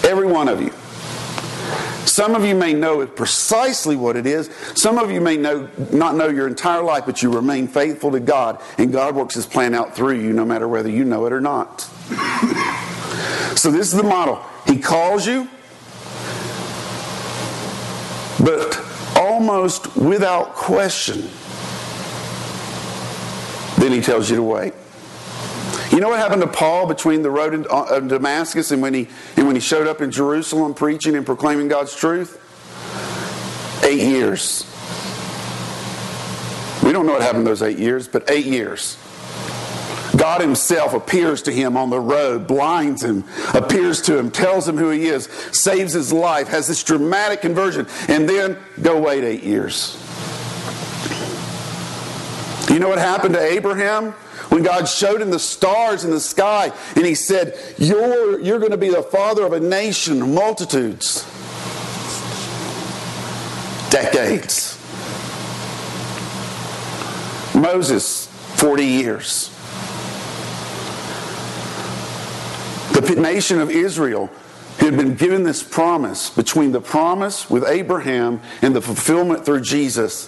Every 0.03 0.27
one 0.27 0.47
of 0.47 0.61
you. 0.61 0.73
Some 2.07 2.35
of 2.35 2.45
you 2.45 2.55
may 2.55 2.73
know 2.73 3.05
precisely 3.05 3.95
what 3.95 4.15
it 4.15 4.25
is. 4.25 4.49
Some 4.75 4.97
of 4.97 5.11
you 5.11 5.19
may 5.19 5.35
know, 5.35 5.69
not 5.91 6.15
know 6.15 6.29
your 6.29 6.47
entire 6.47 6.81
life, 6.81 7.05
but 7.05 7.21
you 7.21 7.29
remain 7.31 7.67
faithful 7.67 8.11
to 8.11 8.19
God, 8.19 8.61
and 8.77 8.91
God 8.91 9.13
works 9.15 9.35
His 9.35 9.45
plan 9.45 9.75
out 9.75 9.95
through 9.95 10.19
you, 10.21 10.31
no 10.31 10.45
matter 10.45 10.67
whether 10.67 10.89
you 10.89 11.03
know 11.03 11.25
it 11.25 11.33
or 11.33 11.41
not. 11.41 11.81
so 13.55 13.71
this 13.71 13.91
is 13.91 13.93
the 13.93 14.03
model. 14.03 14.41
He 14.65 14.79
calls 14.79 15.27
you, 15.27 15.49
but 18.39 18.81
almost 19.17 19.95
without 19.97 20.55
question, 20.55 21.29
then 23.77 23.91
He 23.91 24.01
tells 24.01 24.29
you 24.29 24.37
to 24.37 24.43
wait. 24.43 24.73
You 25.91 26.01
know 26.01 26.09
what 26.09 26.19
happened 26.19 26.41
to 26.41 26.47
Paul 26.47 26.85
between 26.87 27.21
the 27.21 27.31
road 27.31 27.53
in 27.53 27.65
uh, 27.69 27.99
Damascus 28.01 28.71
and 28.71 28.81
when 28.81 28.93
he 28.93 29.07
and 29.35 29.47
when 29.47 29.55
he 29.55 29.61
showed 29.61 29.87
up 29.87 30.01
in 30.01 30.11
Jerusalem 30.11 30.73
preaching 30.73 31.15
and 31.15 31.25
proclaiming 31.25 31.67
God's 31.69 31.95
truth? 31.95 32.43
Eight 33.83 34.01
years. 34.01 34.65
We 36.83 36.91
don't 36.91 37.05
know 37.05 37.13
what 37.13 37.21
happened 37.21 37.47
those 37.47 37.61
eight 37.61 37.79
years, 37.79 38.07
but 38.07 38.29
eight 38.29 38.45
years. 38.45 38.97
God 40.15 40.41
Himself 40.41 40.93
appears 40.93 41.41
to 41.43 41.51
him 41.51 41.77
on 41.77 41.89
the 41.89 41.99
road, 41.99 42.47
blinds 42.47 43.03
him, 43.03 43.23
appears 43.53 44.01
to 44.03 44.17
him, 44.17 44.31
tells 44.31 44.67
him 44.67 44.77
who 44.77 44.89
he 44.89 45.07
is, 45.07 45.25
saves 45.51 45.93
his 45.93 46.11
life, 46.11 46.47
has 46.47 46.67
this 46.67 46.83
dramatic 46.83 47.41
conversion, 47.41 47.87
and 48.07 48.27
then 48.27 48.57
go 48.81 48.99
wait 48.99 49.23
eight 49.23 49.43
years. 49.43 49.95
You 52.69 52.79
know 52.79 52.89
what 52.89 52.99
happened 52.99 53.35
to 53.35 53.41
Abraham? 53.41 54.13
When 54.57 54.63
God 54.63 54.85
showed 54.85 55.21
him 55.21 55.29
the 55.29 55.37
stars 55.37 56.03
in 56.03 56.09
the 56.09 56.19
sky 56.19 56.71
and 56.95 57.05
he 57.05 57.13
said, 57.13 57.59
You're, 57.77 58.39
you're 58.39 58.57
going 58.57 58.71
to 58.71 58.77
be 58.77 58.89
the 58.89 59.03
father 59.03 59.45
of 59.45 59.53
a 59.53 59.59
nation, 59.59 60.33
multitudes. 60.33 61.23
Decades. 63.91 64.75
Moses, 67.53 68.25
40 68.55 68.83
years. 68.83 69.49
The 72.93 73.15
nation 73.15 73.59
of 73.59 73.69
Israel 73.69 74.31
had 74.79 74.97
been 74.97 75.13
given 75.13 75.43
this 75.43 75.61
promise 75.61 76.31
between 76.31 76.71
the 76.71 76.81
promise 76.81 77.47
with 77.47 77.63
Abraham 77.63 78.41
and 78.63 78.75
the 78.75 78.81
fulfillment 78.81 79.45
through 79.45 79.61
Jesus 79.61 80.25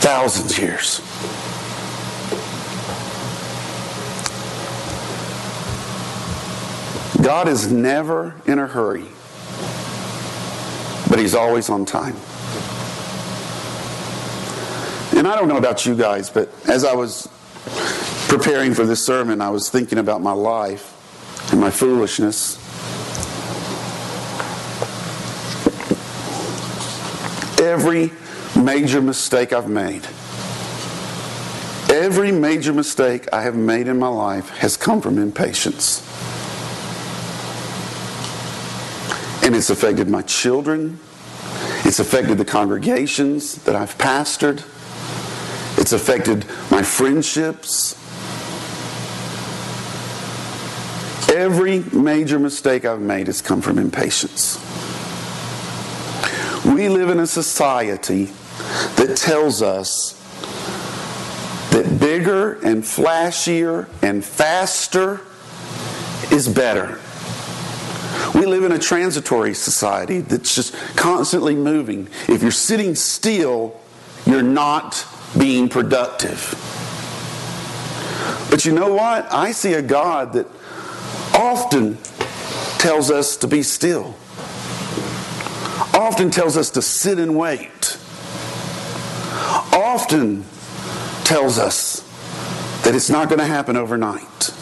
thousands 0.00 0.58
years. 0.58 1.02
God 7.24 7.48
is 7.48 7.72
never 7.72 8.34
in 8.44 8.58
a 8.58 8.66
hurry, 8.66 9.06
but 11.08 11.18
He's 11.18 11.34
always 11.34 11.70
on 11.70 11.86
time. 11.86 12.14
And 15.16 15.26
I 15.26 15.34
don't 15.34 15.48
know 15.48 15.56
about 15.56 15.86
you 15.86 15.94
guys, 15.94 16.28
but 16.28 16.50
as 16.68 16.84
I 16.84 16.94
was 16.94 17.26
preparing 18.28 18.74
for 18.74 18.84
this 18.84 19.02
sermon, 19.02 19.40
I 19.40 19.48
was 19.48 19.70
thinking 19.70 19.96
about 19.96 20.20
my 20.20 20.32
life 20.32 21.50
and 21.50 21.58
my 21.58 21.70
foolishness. 21.70 22.58
Every 27.58 28.12
major 28.62 29.00
mistake 29.00 29.54
I've 29.54 29.70
made, 29.70 30.06
every 31.88 32.32
major 32.32 32.74
mistake 32.74 33.32
I 33.32 33.40
have 33.40 33.56
made 33.56 33.88
in 33.88 33.98
my 33.98 34.08
life 34.08 34.50
has 34.58 34.76
come 34.76 35.00
from 35.00 35.16
impatience. 35.16 36.02
And 39.44 39.54
it's 39.54 39.70
affected 39.70 40.08
my 40.08 40.22
children. 40.22 40.98
It's 41.84 41.98
affected 41.98 42.38
the 42.38 42.44
congregations 42.46 43.56
that 43.64 43.76
I've 43.76 43.96
pastored. 43.98 44.64
It's 45.78 45.92
affected 45.92 46.46
my 46.70 46.82
friendships. 46.82 47.94
Every 51.28 51.80
major 51.92 52.38
mistake 52.38 52.86
I've 52.86 53.02
made 53.02 53.26
has 53.26 53.42
come 53.42 53.60
from 53.60 53.78
impatience. 53.78 54.58
We 56.64 56.88
live 56.88 57.10
in 57.10 57.20
a 57.20 57.26
society 57.26 58.30
that 58.96 59.16
tells 59.18 59.60
us 59.60 60.14
that 61.72 61.98
bigger 62.00 62.54
and 62.60 62.82
flashier 62.82 63.88
and 64.00 64.24
faster 64.24 65.20
is 66.32 66.48
better. 66.48 66.98
We 68.32 68.46
live 68.46 68.64
in 68.64 68.72
a 68.72 68.78
transitory 68.78 69.54
society 69.54 70.20
that's 70.20 70.54
just 70.54 70.74
constantly 70.96 71.54
moving. 71.54 72.08
If 72.28 72.42
you're 72.42 72.50
sitting 72.50 72.94
still, 72.94 73.80
you're 74.26 74.42
not 74.42 75.06
being 75.38 75.68
productive. 75.68 76.54
But 78.50 78.64
you 78.64 78.72
know 78.72 78.94
what? 78.94 79.32
I 79.32 79.52
see 79.52 79.74
a 79.74 79.82
God 79.82 80.34
that 80.34 80.46
often 81.34 81.98
tells 82.78 83.10
us 83.10 83.36
to 83.38 83.48
be 83.48 83.62
still, 83.62 84.14
often 85.92 86.30
tells 86.30 86.56
us 86.56 86.70
to 86.70 86.82
sit 86.82 87.18
and 87.18 87.36
wait, 87.36 87.98
often 89.72 90.44
tells 91.24 91.58
us 91.58 92.00
that 92.84 92.94
it's 92.94 93.10
not 93.10 93.28
going 93.28 93.40
to 93.40 93.46
happen 93.46 93.76
overnight. 93.76 94.53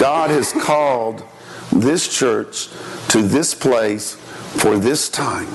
God 0.00 0.30
has 0.30 0.54
called 0.54 1.22
this 1.70 2.08
church 2.08 2.68
to 3.10 3.20
this 3.20 3.54
place 3.54 4.14
for 4.14 4.78
this 4.78 5.10
time. 5.10 5.48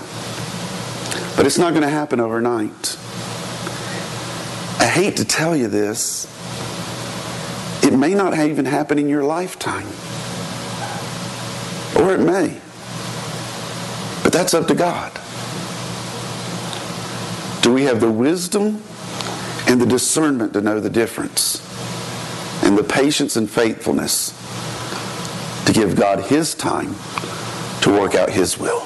But 1.35 1.47
it's 1.47 1.57
not 1.57 1.71
going 1.71 1.81
to 1.81 1.89
happen 1.89 2.19
overnight. 2.19 2.95
I 4.79 4.85
hate 4.85 5.17
to 5.17 5.25
tell 5.25 5.55
you 5.55 5.67
this. 5.67 6.25
It 7.83 7.97
may 7.97 8.13
not 8.13 8.37
even 8.37 8.65
happen 8.65 8.99
in 8.99 9.09
your 9.09 9.23
lifetime. 9.23 9.87
Or 11.99 12.13
it 12.13 12.19
may. 12.19 12.61
But 14.21 14.31
that's 14.31 14.53
up 14.53 14.67
to 14.67 14.75
God. 14.75 15.11
Do 17.63 17.73
we 17.73 17.85
have 17.85 17.99
the 17.99 18.11
wisdom 18.11 18.83
and 19.67 19.81
the 19.81 19.87
discernment 19.87 20.53
to 20.53 20.61
know 20.61 20.79
the 20.79 20.91
difference? 20.91 21.63
And 22.65 22.77
the 22.77 22.83
patience 22.83 23.35
and 23.37 23.49
faithfulness 23.49 24.31
to 25.65 25.73
give 25.73 25.95
God 25.95 26.19
His 26.19 26.55
time 26.55 26.95
to 27.81 27.91
work 27.91 28.15
out 28.15 28.29
His 28.29 28.59
will. 28.59 28.81